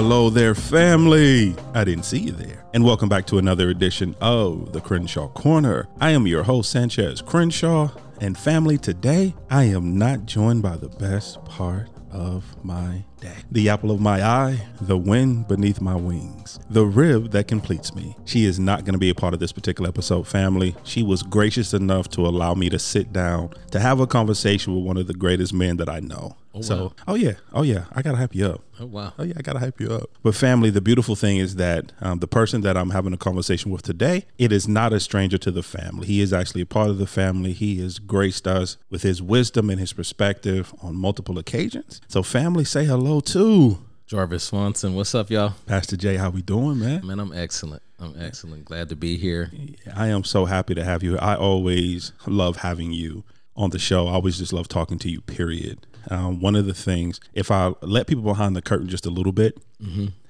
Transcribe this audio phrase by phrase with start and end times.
[0.00, 1.56] Hello there, family.
[1.74, 2.64] I didn't see you there.
[2.72, 5.88] And welcome back to another edition of the Crenshaw Corner.
[6.00, 7.90] I am your host, Sanchez Crenshaw.
[8.20, 13.34] And family, today I am not joined by the best part of my day.
[13.50, 18.16] The apple of my eye, the wind beneath my wings, the rib that completes me.
[18.24, 20.76] She is not going to be a part of this particular episode, family.
[20.84, 24.84] She was gracious enough to allow me to sit down to have a conversation with
[24.84, 26.36] one of the greatest men that I know.
[26.58, 26.92] Oh, so, wow.
[27.08, 28.62] oh yeah, oh yeah, I gotta hype you up.
[28.80, 29.12] Oh wow.
[29.18, 30.10] Oh yeah, I gotta hype you up.
[30.22, 33.70] But family, the beautiful thing is that um, the person that I'm having a conversation
[33.70, 36.06] with today, it is not a stranger to the family.
[36.06, 37.52] He is actually a part of the family.
[37.52, 42.00] He has graced us with his wisdom and his perspective on multiple occasions.
[42.08, 43.78] So, family, say hello to
[44.08, 45.52] Jarvis Swanson, what's up, y'all?
[45.66, 46.16] Pastor Jay.
[46.16, 47.06] How we doing, man?
[47.06, 47.82] Man, I'm excellent.
[48.00, 48.64] I'm excellent.
[48.64, 49.50] Glad to be here.
[49.94, 51.18] I am so happy to have you.
[51.18, 53.24] I always love having you
[53.58, 54.06] on the show.
[54.06, 55.20] I always just love talking to you.
[55.20, 55.86] Period.
[56.10, 59.32] Um, one of the things, if I let people behind the curtain just a little
[59.32, 59.58] bit,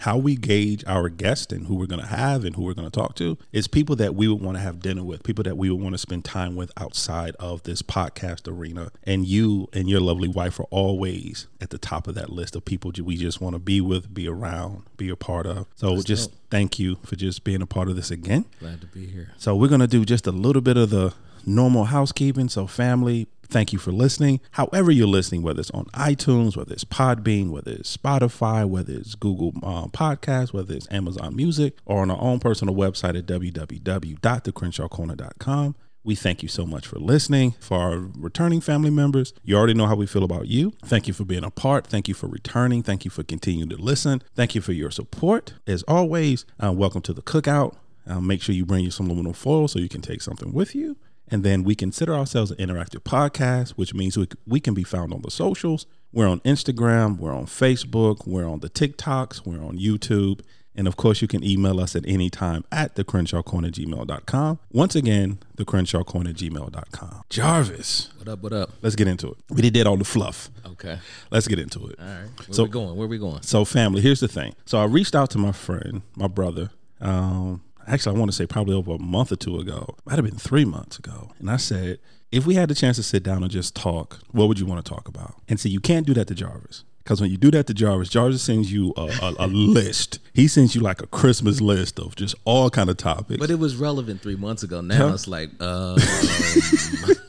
[0.01, 2.91] how we gauge our guest and who we're going to have and who we're going
[2.91, 5.57] to talk to is people that we would want to have dinner with, people that
[5.57, 8.91] we would want to spend time with outside of this podcast arena.
[9.05, 12.65] And you and your lovely wife are always at the top of that list of
[12.67, 15.67] people we just want to be with, be around, be a part of.
[15.77, 18.45] So just thank you for just being a part of this again.
[18.61, 19.33] Glad to be here.
[19.39, 21.15] So we're gonna do just a little bit of the
[21.49, 22.49] normal housekeeping.
[22.49, 24.41] So family, thank you for listening.
[24.53, 29.15] However you're listening, whether it's on iTunes, whether it's Podbean, whether it's Spotify, whether it's
[29.15, 35.75] Google um, Podcast, whether it's Amazon Music, or on our own personal website at www.thecrenshawcorner.com.
[36.05, 37.55] We thank you so much for listening.
[37.61, 40.73] For our returning family members, you already know how we feel about you.
[40.85, 41.87] Thank you for being a part.
[41.87, 42.83] Thank you for returning.
[42.83, 44.23] Thank you for continuing to listen.
[44.35, 45.53] Thank you for your support.
[45.67, 47.75] As always, uh, welcome to the cookout.
[48.07, 50.75] Uh, make sure you bring you some aluminum foil so you can take something with
[50.75, 50.97] you.
[51.31, 55.13] And then we consider ourselves an interactive podcast, which means we, we can be found
[55.13, 55.87] on the socials.
[56.13, 60.41] We're on Instagram, we're on Facebook, we're on the TikToks, we're on YouTube.
[60.75, 64.59] And of course, you can email us at any time at the Crenshaw Corner gmail.com.
[64.71, 67.23] Once again, the Crenshaw Corner gmail.com.
[67.29, 68.43] Jarvis, What up?
[68.43, 68.71] What up?
[68.81, 69.37] let's get into it.
[69.51, 70.51] We did all the fluff.
[70.65, 70.99] Okay.
[71.33, 71.97] Let's get into it.
[71.99, 72.29] All right.
[72.47, 72.97] Where So- we going?
[72.97, 73.43] Where we going?
[73.43, 74.55] So, family, here's the thing.
[74.67, 76.71] So, I reached out to my friend, my brother.
[77.01, 79.97] Um, actually, I want to say probably over a month or two ago.
[80.05, 81.33] Might have been three months ago.
[81.39, 81.99] And I said,
[82.31, 84.85] if we had the chance to sit down and just talk, what would you want
[84.85, 85.35] to talk about?
[85.49, 86.85] And see, you can't do that to Jarvis.
[87.03, 90.19] Because when you do that to Jarvis, Jarvis sends you a, a, a list.
[90.35, 93.41] He sends you like a Christmas list of just all kind of topics.
[93.41, 94.83] But it was relevant three months ago.
[94.83, 95.99] Now it's like, uh,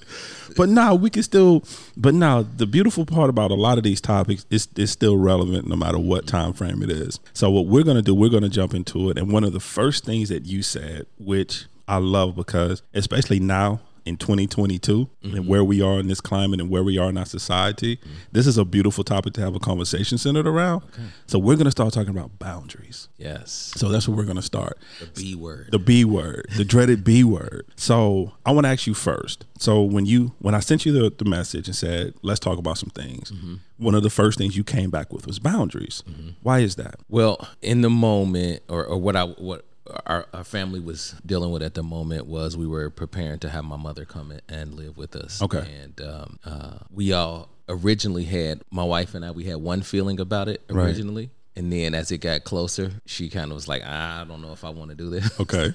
[0.55, 1.63] But now we can still.
[1.97, 5.67] But now the beautiful part about a lot of these topics is is still relevant
[5.67, 7.19] no matter what time frame it is.
[7.33, 9.17] So what we're gonna do, we're gonna jump into it.
[9.17, 13.81] And one of the first things that you said, which I love because especially now
[14.05, 15.47] in 2022 and mm-hmm.
[15.47, 18.09] where we are in this climate and where we are in our society, mm-hmm.
[18.31, 20.83] this is a beautiful topic to have a conversation centered around.
[21.27, 23.07] So we're gonna start talking about boundaries.
[23.17, 24.77] yes, So that's where we're gonna start.
[24.99, 25.69] the B word.
[25.71, 27.65] The B word, the dreaded B word.
[27.75, 29.45] So I want to ask you first.
[29.57, 32.77] So when you when I sent you the, the message and said let's talk about
[32.77, 33.55] some things, mm-hmm.
[33.77, 36.03] one of the first things you came back with was boundaries.
[36.41, 36.95] Why is that?
[37.09, 39.65] Well, in the moment, or, or what I what
[40.05, 43.63] our, our family was dealing with at the moment was we were preparing to have
[43.65, 45.41] my mother come in and live with us.
[45.41, 45.65] Okay.
[45.81, 49.31] and um, uh, we all originally had my wife and I.
[49.31, 50.85] We had one feeling about it Right.
[50.87, 51.29] originally.
[51.55, 54.63] And then as it got closer, she kind of was like, I don't know if
[54.63, 55.29] I want to do this.
[55.39, 55.73] Okay.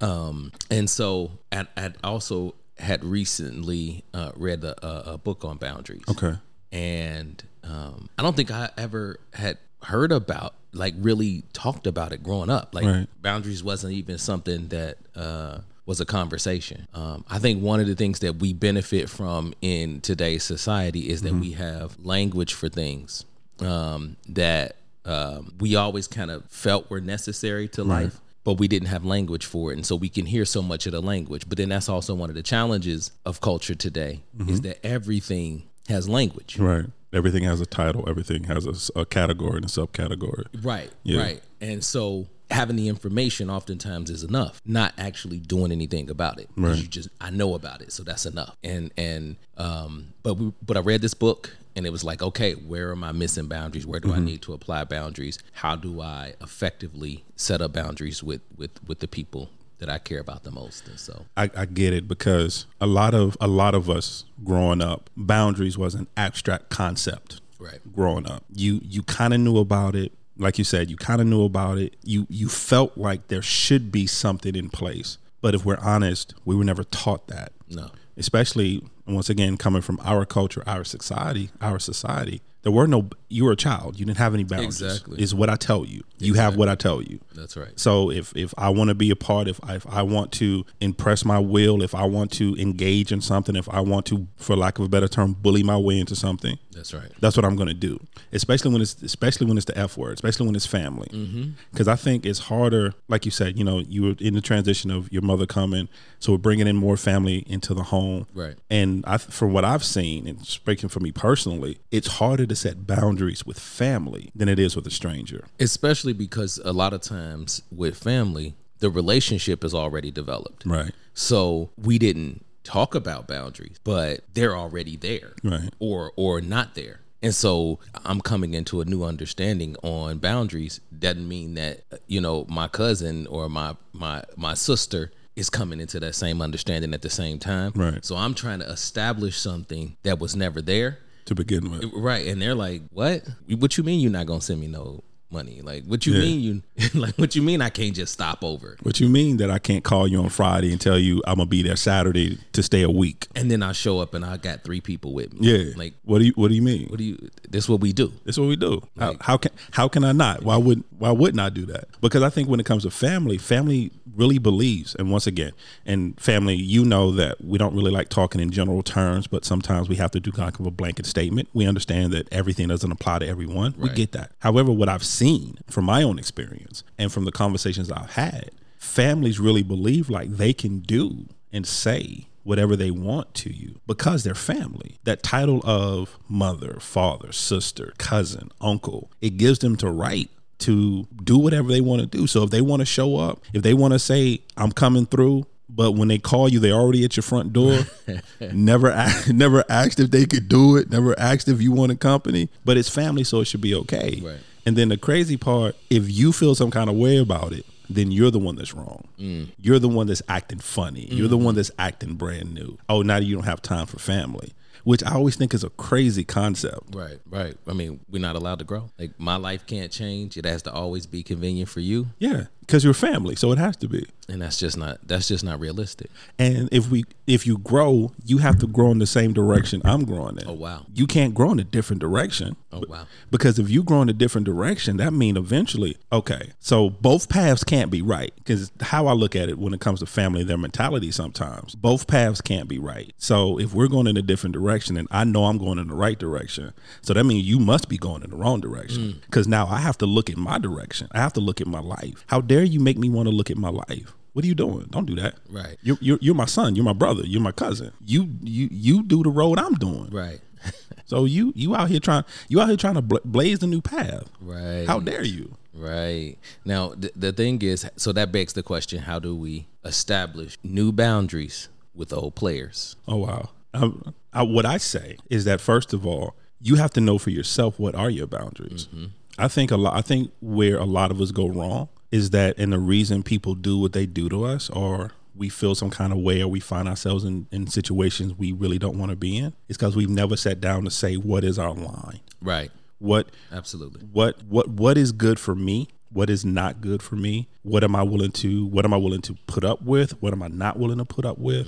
[0.00, 5.56] Um, and so I, I'd also had recently uh, read a, a, a book on
[5.58, 6.02] boundaries.
[6.08, 6.34] Okay.
[6.72, 12.22] And um, I don't think I ever had heard about, like, really talked about it
[12.22, 12.74] growing up.
[12.74, 13.06] Like, Right.
[13.22, 16.86] boundaries wasn't even something that uh, was a conversation.
[16.94, 21.22] Um, I think one of the things that we benefit from in today's society is
[21.22, 21.40] that Mm-hmm.
[21.40, 23.24] we have language for things
[23.60, 28.20] um, that um, we always kind of felt were necessary to life.
[28.44, 30.92] But we didn't have language for it, and so we can hear so much of
[30.92, 31.48] the language.
[31.48, 36.10] But then that's also one of the challenges of culture today is that everything has
[36.10, 36.58] language.
[36.58, 36.84] Right.
[37.14, 38.08] Everything has a title.
[38.08, 40.46] Everything has a category and a subcategory.
[40.62, 40.90] Right.
[41.02, 41.20] Yeah.
[41.20, 41.42] Right.
[41.60, 44.60] And so having the information oftentimes is enough.
[44.66, 46.76] Not actually doing anything about it Right.
[46.76, 48.56] You just I know about it, so that's enough.
[48.62, 52.52] And and um but we but I read this book and it was like, okay,
[52.52, 53.86] where am I missing boundaries?
[53.86, 54.20] Where do Mm-hmm.
[54.20, 55.38] I need to apply boundaries?
[55.52, 60.20] How do I effectively set up boundaries with with with the people that I care
[60.20, 60.86] about the most?
[60.88, 64.80] And so I, I get it because a lot of a lot of us growing
[64.82, 67.40] up, boundaries was an abstract concept.
[67.58, 67.80] Right.
[67.94, 70.12] Growing up, you you kind of knew about it.
[70.36, 71.96] Like you said, you kind of knew about it.
[72.02, 75.18] You you felt like there should be something in place.
[75.40, 77.52] But if we're honest, we were never taught that.
[77.68, 77.90] no.
[78.16, 82.40] Especially once again coming from our culture, our society, our society.
[82.64, 83.08] There were no.
[83.28, 83.98] You were a child.
[83.98, 84.80] You didn't have any boundaries.
[84.80, 85.22] Exactly.
[85.22, 86.02] Is what I tell you.
[86.18, 87.20] You have what I tell you.
[87.34, 87.78] That's right.
[87.78, 90.64] So if if I want to be a part, if I, if I want to
[90.80, 94.56] impress my will, if I want to engage in something, if I want to, for
[94.56, 97.10] lack of a better term, bully my way into something, That's right.
[97.20, 98.00] that's what I'm going to do.
[98.32, 101.08] Especially when it's especially when it's the F word, especially when it's family.
[101.12, 101.50] Mm-hmm.
[101.72, 102.94] Because I think it's harder.
[103.08, 105.88] Like you said, you know, you were in the transition of your mother coming,
[106.20, 108.26] so we're bringing in more family into the home.
[108.32, 108.54] Right.
[108.70, 112.86] And I, from what I've seen, and speaking for me personally, it's harder to set
[112.86, 115.44] boundaries with family than it is with a stranger.
[115.58, 120.64] Especially because a lot of times with family, the relationship is already developed.
[120.66, 120.92] Right.
[121.14, 125.34] So we didn't talk about boundaries, but they're already there.
[125.42, 125.70] Right.
[125.78, 127.00] Or or not there.
[127.22, 130.80] And so I'm coming into a new understanding on boundaries.
[130.96, 135.98] Doesn't mean that you know my cousin or my my my sister is coming into
[136.00, 137.72] that same understanding at the same time.
[137.74, 138.04] Right.
[138.04, 140.98] So I'm trying to establish something that was never there.
[141.26, 141.90] To begin with.
[141.94, 142.26] Right.
[142.26, 143.22] And they're like, What?
[143.58, 145.62] What you mean you're not gonna send me no money?
[145.62, 146.20] Like what you Yeah.
[146.20, 148.76] mean you like what you mean I can't just stop over?
[148.82, 151.46] What you mean that I can't call you on Friday and tell you I'm gonna
[151.46, 153.26] be there Saturday to stay a week?
[153.34, 155.48] And then I show up and I got three people with me.
[155.50, 155.72] Yeah.
[155.76, 156.86] Like what do you What do you mean?
[156.88, 158.12] what do you this what we do.
[158.24, 158.82] That's what we do.
[158.98, 160.42] How, how can how can I not?
[160.42, 161.88] Why would why wouldn't I do that?
[162.00, 164.94] Because I think when it comes to family, family really believes.
[164.94, 165.52] And once again,
[165.84, 169.88] and family, you know that we don't really like talking in general terms, but sometimes
[169.88, 171.48] we have to do kind of a blanket statement.
[171.52, 173.74] We understand that everything doesn't apply to everyone.
[173.76, 174.32] We get that.
[174.40, 179.40] However, what I've seen from my own experience and from the conversations I've had, families
[179.40, 184.34] really believe like they can do and say whatever they want to you because they're
[184.34, 184.98] family.
[185.04, 190.30] That title of mother, father, sister, cousin, uncle, it gives them to right
[190.64, 192.26] to do whatever they want to do.
[192.26, 195.46] So if they want to show up, if they want to say, I'm coming through,
[195.68, 197.80] but when they call you, they're already at your front door.
[198.52, 200.90] never, a- never asked if they could do it.
[200.90, 202.48] Never asked if you want a company.
[202.64, 204.20] But it's family, so it should be okay.
[204.24, 204.38] Right.
[204.66, 208.10] And then the crazy part, if you feel some kind of way about it, then
[208.10, 209.06] you're the one that's wrong.
[209.18, 209.48] Mm.
[209.60, 211.06] You're the one that's acting funny.
[211.10, 211.44] You're the mm-hmm.
[211.44, 212.78] one that's acting brand new.
[212.88, 216.24] Oh, now you don't have time for family, which I always think is a crazy
[216.24, 216.94] concept.
[216.94, 217.56] Right, right.
[217.66, 218.90] I mean, we're not allowed to grow.
[218.98, 220.36] Like my life can't change.
[220.36, 222.08] It has to always be convenient for you.
[222.18, 224.06] Yeah, because you're family, so it has to be.
[224.28, 226.10] And that's just not that's just not realistic.
[226.38, 230.04] And if we if you grow, you have to grow in the same direction I'm
[230.04, 230.48] growing in.
[230.48, 230.86] Oh, wow.
[230.94, 232.56] You can't grow in a different direction.
[232.72, 233.06] Oh wow.
[233.30, 237.64] Because if you grow in a different direction, that mean eventually, okay, so both paths
[237.64, 238.32] can't be right.
[238.36, 242.06] Because how I look at it when it comes to family, their mentality sometimes, both
[242.06, 243.12] paths can't be right.
[243.18, 245.94] So if we're going in a different direction and I know I'm going in the
[245.94, 246.72] right direction,
[247.02, 249.02] so that means you must be going in the wrong direction.
[249.02, 249.20] Mm.
[249.22, 251.08] Because now I have to look at my direction.
[251.12, 252.24] I have to look at my life.
[252.28, 254.14] How dare you make me want to look at my life?
[254.32, 254.86] What are you doing?
[254.90, 255.34] Don't do that.
[255.48, 255.76] Right.
[255.82, 256.76] You're, you're, you're my son.
[256.76, 257.22] You're my brother.
[257.24, 257.92] You're my cousin.
[258.04, 260.10] You you you do the road I'm doing.
[260.10, 260.40] Right.
[261.06, 264.24] So you you out here trying you out here trying to blaze a new path.
[264.40, 264.86] Right.
[264.86, 265.54] How dare you?
[265.74, 266.36] Right.
[266.64, 270.92] Now, th- the thing is, so that begs the question how do we establish new
[270.92, 272.96] boundaries with old players?
[273.06, 273.50] Oh wow.
[273.74, 277.30] Um, I, what I say is that first of all, you have to know for
[277.30, 278.88] yourself what are your boundaries.
[279.36, 279.94] I think a lot.
[279.94, 283.56] I think where a lot of us go wrong is that, and the reason people
[283.56, 286.60] do what they do to us, or we feel some kind of way, or we
[286.60, 290.08] find ourselves in, in situations we really don't want to be in, is because we've
[290.08, 292.70] never sat down to say what is our line, Right.
[293.00, 294.02] what Absolutely.
[294.12, 297.48] what what what is good for me what is not good for me?
[297.62, 300.10] What am i willing to what am i willing to put up with?
[300.22, 301.66] What am i not willing to put up with?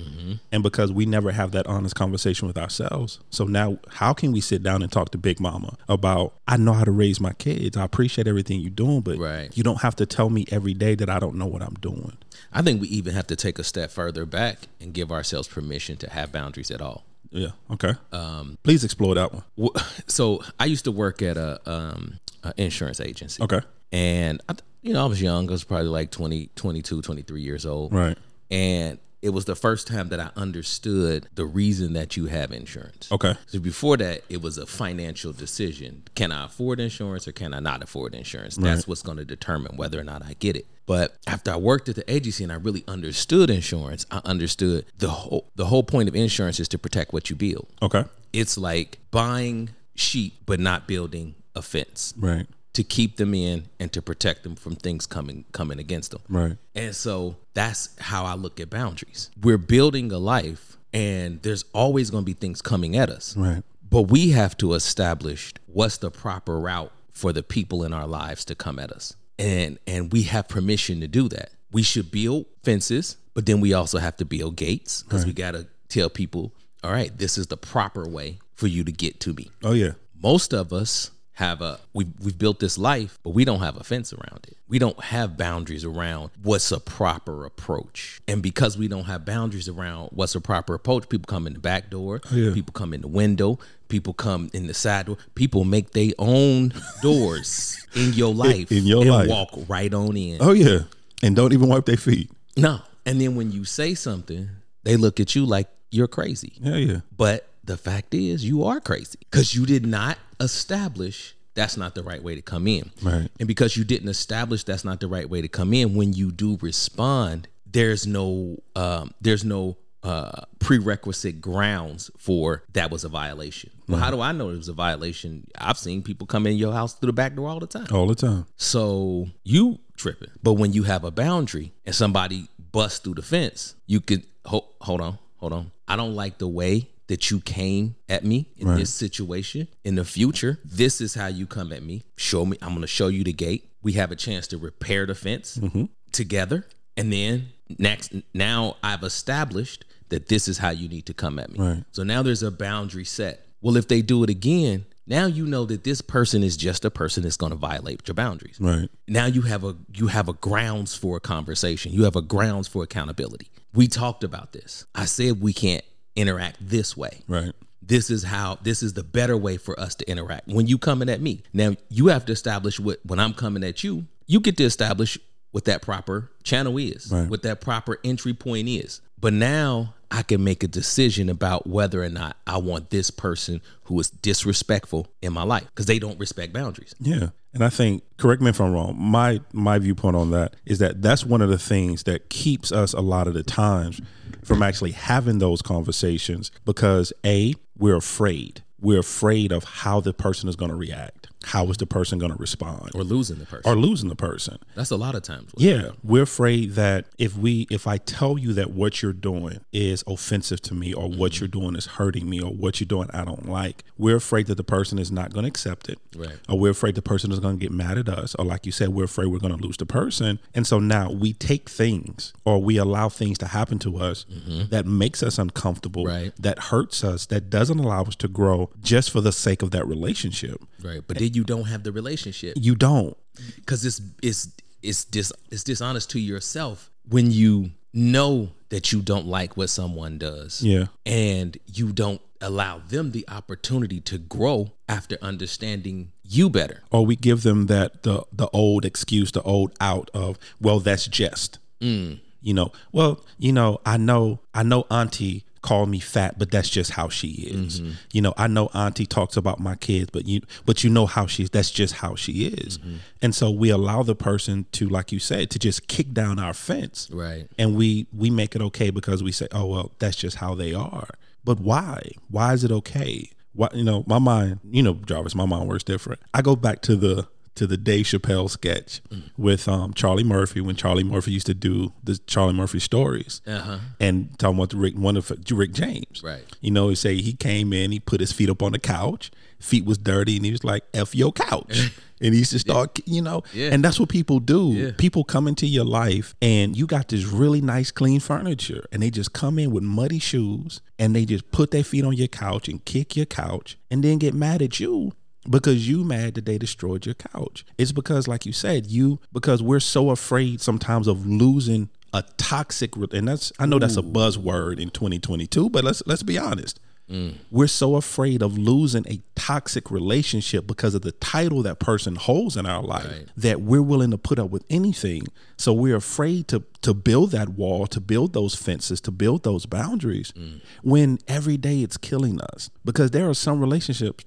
[0.52, 3.18] And because we never have that honest conversation with ourselves.
[3.30, 6.72] So now how can we sit down and talk to big mama about i know
[6.72, 7.76] how to raise my kids.
[7.76, 9.54] I appreciate everything you're doing but Right.
[9.56, 12.16] you don't have to tell me every day that i don't know what i'm doing.
[12.52, 15.96] I think we even have to take a step further back and give ourselves permission
[15.98, 17.04] to have boundaries at all.
[17.30, 17.94] yeah okay.
[18.12, 19.44] Um please explore that one.
[20.06, 22.18] So I used to work at a, um,
[22.56, 23.42] insurance agency.
[23.42, 23.60] okay
[23.96, 25.48] And, I, you know, I was young.
[25.48, 27.92] I was probably like 20, 22, 23 years old.
[27.92, 28.18] right
[28.50, 33.10] And it was the first time that I understood the reason that you have insurance.
[33.10, 36.02] okay So before that, it was a financial decision.
[36.14, 38.56] Can I afford insurance or can I not afford insurance?
[38.56, 40.66] That's what's going to determine whether or not I get it.
[40.84, 45.08] But after I worked at the agency and I really understood insurance, I understood the
[45.08, 47.66] whole the whole point of insurance is to protect what you build.
[47.82, 53.64] okay It's like buying sheep but not building a fence right to keep them in
[53.80, 56.20] and to protect them from things coming coming against them.
[56.28, 59.30] right And so that's how I look at boundaries.
[59.40, 63.34] We're building a life and there's always going to be things coming at us.
[63.34, 68.06] right But we have to establish what's the proper route for the people in our
[68.06, 69.16] lives to come at us.
[69.38, 71.48] And and we have permission to do that.
[71.72, 75.52] We should build fences, but then we also have to build gates because we got
[75.52, 76.52] to tell people,
[76.84, 79.50] all right, this is the proper way for you to get to me.
[79.64, 79.92] oh yeah
[80.22, 83.84] most of us have a we've, we've built this life but we don't have a
[83.84, 88.88] fence around it we don't have boundaries around what's a proper approach and because we
[88.88, 92.52] don't have boundaries around what's a proper approach people come in the back door yeah.
[92.54, 96.72] people come in the window people come in the side door people make their own
[97.02, 99.28] doors in your life in your and life.
[99.28, 100.80] walk right on in Oh yeah,
[101.22, 102.30] and don't even wipe their feet.
[102.56, 104.48] no and then when you say something
[104.84, 107.00] they look at you like you're crazy Yeah, yeah.
[107.16, 112.02] but the fact is, you are crazy because you did not establish that's not the
[112.02, 112.90] right way to come in.
[113.02, 113.28] Right.
[113.40, 116.30] And because you didn't establish that's not the right way to come in, when you
[116.30, 123.70] do respond, there's no um, there's no uh, prerequisite grounds for that was a violation.
[123.88, 125.46] Well, how do I know it was a violation?
[125.58, 127.86] I've seen people come in your house through the back door all the time.
[127.92, 128.46] All the time.
[128.56, 130.30] So you tripping.
[130.42, 134.68] But when you have a boundary and somebody busts through the fence, you could hold,
[134.80, 135.72] hold on, hold on.
[135.88, 139.68] I don't like the way that you came at me in this situation.
[139.84, 142.04] In the future, this is how you come at me.
[142.16, 142.56] Show me.
[142.60, 143.70] I'm going to show you the gate.
[143.82, 145.84] We have a chance to repair the fence mm-hmm.
[146.12, 147.48] together, and then
[147.78, 151.58] next, now I've established that this is how you need to come at me.
[151.58, 151.84] Right.
[151.92, 153.46] So now there's a boundary set.
[153.60, 156.90] Well, if they do it again, now you know that this person is just a
[156.90, 158.58] person that's going to violate your boundaries.
[158.60, 158.88] Right.
[159.06, 161.92] Now you have a you have a grounds for a conversation.
[161.92, 163.50] You have a grounds for accountability.
[163.72, 164.86] We talked about this.
[164.94, 165.84] I said we can't
[166.16, 167.22] interact this way.
[167.28, 167.52] Right.
[167.82, 170.48] This is how this is the better way for us to interact.
[170.48, 173.84] When you coming at me, now you have to establish what when I'm coming at
[173.84, 175.18] you, you get to establish
[175.52, 177.28] what that proper channel is, Right.
[177.28, 179.00] what that proper entry point is.
[179.20, 183.60] But now I can make a decision about whether or not I want this person
[183.84, 186.94] who is disrespectful in my life because they don't respect boundaries.
[187.00, 187.28] Yeah.
[187.56, 191.00] And I think, correct me if I'm wrong, my my viewpoint on that is that
[191.00, 193.98] that's one of the things that keeps us a lot of the times
[194.44, 198.62] from actually having those conversations because A, we're afraid.
[198.78, 201.25] We're afraid of how the person is going to react.
[201.46, 202.90] How is the person going to respond?
[202.92, 203.70] Or losing the person.
[203.70, 204.58] Or losing the person.
[204.74, 205.52] That's a lot of times.
[205.56, 210.02] Yeah, we're afraid that if we if I tell you that what you're doing is
[210.08, 211.44] offensive to me or what mm-hmm.
[211.44, 214.56] you're doing is hurting me or what you're doing I don't like, we're afraid that
[214.56, 216.00] the person is not going to accept it.
[216.16, 216.36] Right.
[216.48, 218.72] Or we're afraid the person is going to get mad at us or like you
[218.72, 220.40] said we're afraid we're going to lose the person.
[220.52, 224.70] And so now we take things or we allow things to happen to us mm-hmm.
[224.70, 226.32] that makes us uncomfortable, Right.
[226.40, 229.86] that hurts us, that doesn't allow us to grow just for the sake of that
[229.86, 230.60] relationship.
[230.82, 231.02] Right.
[231.06, 233.16] But then you don't have the relationship You don't.
[233.56, 234.48] because it's it's
[234.82, 240.18] it's dis it's dishonest to yourself when you know that you don't like what someone
[240.18, 240.62] does.
[240.62, 240.86] Yeah.
[241.04, 246.82] And you don't allow them the opportunity to grow after understanding you better.
[246.90, 251.06] or we give them that the the old excuse, the old out of, well, that's
[251.06, 251.58] just.
[251.80, 252.20] Mm.
[252.42, 256.68] You know, well, you know, I know, I know, Auntie called me fat, but that's
[256.70, 257.80] just how she is.
[257.80, 257.90] Mm-hmm.
[258.12, 261.26] You know, I know Auntie talks about my kids, but you, but you know how
[261.26, 261.50] she's.
[261.50, 262.78] That's just how she is.
[262.78, 262.96] Mm-hmm.
[263.22, 266.54] And so we allow the person to, like you said, to just kick down our
[266.54, 267.48] fence, Right.
[267.58, 270.72] and we we make it okay because we say, oh well, that's just how they
[270.72, 271.08] are.
[271.44, 272.10] But why?
[272.30, 273.30] Why is it okay?
[273.52, 274.60] Why you know my mind?
[274.70, 276.20] You know, Jarvis, my mind works different.
[276.32, 277.26] I go back to the
[277.56, 279.00] to the Dave Chappelle sketch
[279.36, 283.78] with um, Charlie Murphy when Charlie Murphy used to do the Charlie Murphy stories Uh-huh.
[284.00, 286.22] and talking about the Rick one of Rick James.
[286.22, 286.44] Right.
[286.60, 289.30] You know, he say he came in, he put his feet up on the couch,
[289.58, 292.98] feet was dirty, and he was like, "F your couch," and he used to start,
[293.06, 293.70] you know, Yeah.
[293.72, 294.72] and that's what people do.
[294.72, 294.90] Yeah.
[294.96, 299.10] People come into your life, and you got this really nice, clean furniture, and they
[299.10, 302.68] just come in with muddy shoes, and they just put their feet on your couch
[302.68, 305.12] and kick your couch, and then get mad at you
[305.48, 307.64] because you mad that they destroyed your couch.
[307.78, 312.96] It's because, like you said, you because we're so afraid sometimes of losing a toxic,
[312.96, 316.80] and that's I know that's a buzzword in 2022, but let's let's be honest.
[317.10, 317.34] Mm.
[317.52, 322.56] We're so afraid of losing a toxic relationship because of the title that person holds
[322.56, 323.28] in our life Right.
[323.36, 325.28] that we're willing to put up with anything.
[325.56, 329.66] So we're afraid to to build that wall, to build those fences, to build those
[329.66, 330.60] boundaries mm.
[330.82, 332.70] when every day it's killing us.
[332.84, 334.24] Because there are some relationships.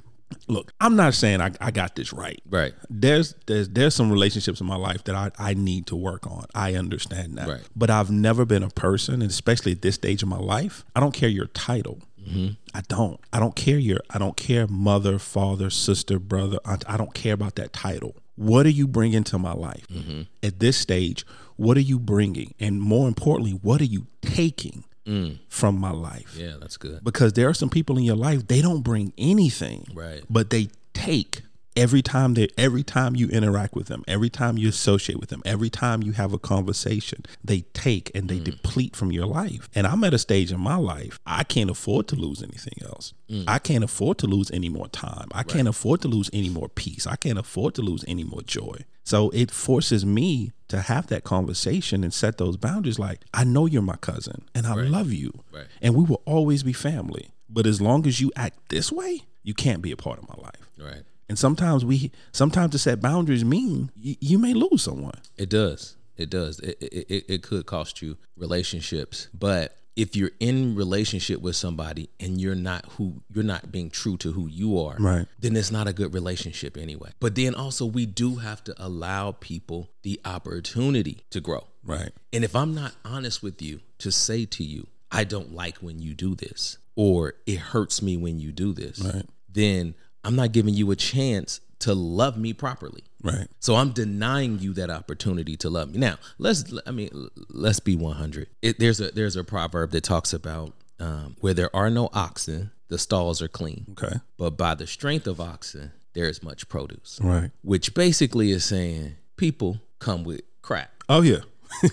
[0.48, 2.42] Look, I'm not saying I, I got this right.
[2.50, 2.74] Right.
[2.90, 6.46] There's there's there's some relationships in my life that I, I need to work on.
[6.54, 7.48] I understand that.
[7.48, 7.62] Right.
[7.76, 11.00] But I've never been a person, and especially at this stage of my life, I
[11.00, 12.00] don't care your title.
[12.22, 12.54] Mm-hmm.
[12.74, 13.20] I don't.
[13.34, 14.00] I don't care your.
[14.10, 16.60] I don't care mother, father, sister, brother.
[16.66, 16.84] aunt.
[16.88, 18.16] I don't care about that title.
[18.36, 20.22] What are you bringing to my life mm-hmm.
[20.42, 21.26] at this stage?
[21.58, 25.40] What are you bringing, and more importantly, what are you taking Mm.
[25.50, 26.36] from my life?
[26.38, 27.04] Yeah, that's good.
[27.04, 30.24] Because there are some people in your life they don't bring anything, Right.
[30.30, 31.42] But they take
[31.80, 35.42] every time they every time you interact with them, every time you associate with them,
[35.46, 38.44] every time you have a conversation, they take and they mm.
[38.44, 39.70] deplete from your life.
[39.74, 43.14] And I'm at a stage in my life, I can't afford to lose anything else.
[43.30, 43.46] Mm.
[43.48, 45.30] I can't afford to lose any more time.
[45.32, 47.08] I can't afford to lose any more peace.
[47.08, 48.86] I can't afford to lose any more joy.
[49.04, 53.66] So it forces me to have that conversation and set those boundaries like, I know
[53.66, 55.32] you're my cousin and I love you.
[55.52, 55.66] Right.
[55.82, 57.32] And we will always be family.
[57.50, 60.36] But as long as you act this way, you can't be a part of my
[60.44, 60.70] life.
[60.78, 61.04] Right.
[61.30, 65.20] And sometimes we sometimes to set boundaries mean y- you may lose someone.
[65.38, 65.96] It does.
[66.18, 66.60] It does.
[66.60, 69.28] It, it, it, it could cost you relationships.
[69.34, 74.18] But if you're in relationship with somebody and you're not who you're not being true
[74.18, 75.28] to who you are, Right.
[75.40, 77.12] then it's not a good relationship anyway.
[77.20, 81.68] But then also we do have to allow people the opportunity to grow.
[81.84, 82.12] Right.
[82.34, 86.00] And if I'm not honest with you to say to you, I don't like when
[86.00, 89.26] you do this, or it hurts me when you do this, Right.
[89.52, 93.04] then I'm not giving you a chance to love me properly.
[93.24, 93.48] Right.
[93.60, 96.00] So I'm denying you that opportunity to love me.
[96.00, 98.48] Now, let's I mean let's be 100.
[98.62, 102.72] It, there's a there's a proverb that talks about um, where there are no oxen,
[102.88, 103.86] the stalls are clean.
[103.92, 104.18] Okay.
[104.38, 107.20] But by the strength of oxen, there is much produce.
[107.22, 107.52] Right.
[107.62, 110.92] Which basically is saying people come with crap.
[111.08, 111.42] Oh yeah.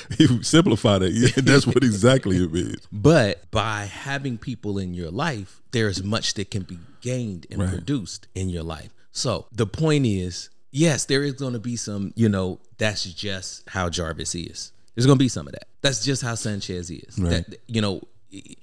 [0.18, 1.12] you simplified it.
[1.12, 2.86] Yeah, that's what exactly it means.
[2.92, 7.60] But by having people in your life, there is much that can be gained and
[7.60, 7.70] Right.
[7.70, 8.90] produced in your life.
[9.12, 13.68] So the point is, yes, there is going to be some, you know, that's just
[13.68, 14.72] how Jarvis is.
[14.94, 15.68] There's going to be some of that.
[15.80, 17.16] That's just how Sanchez is.
[17.16, 18.02] That you know,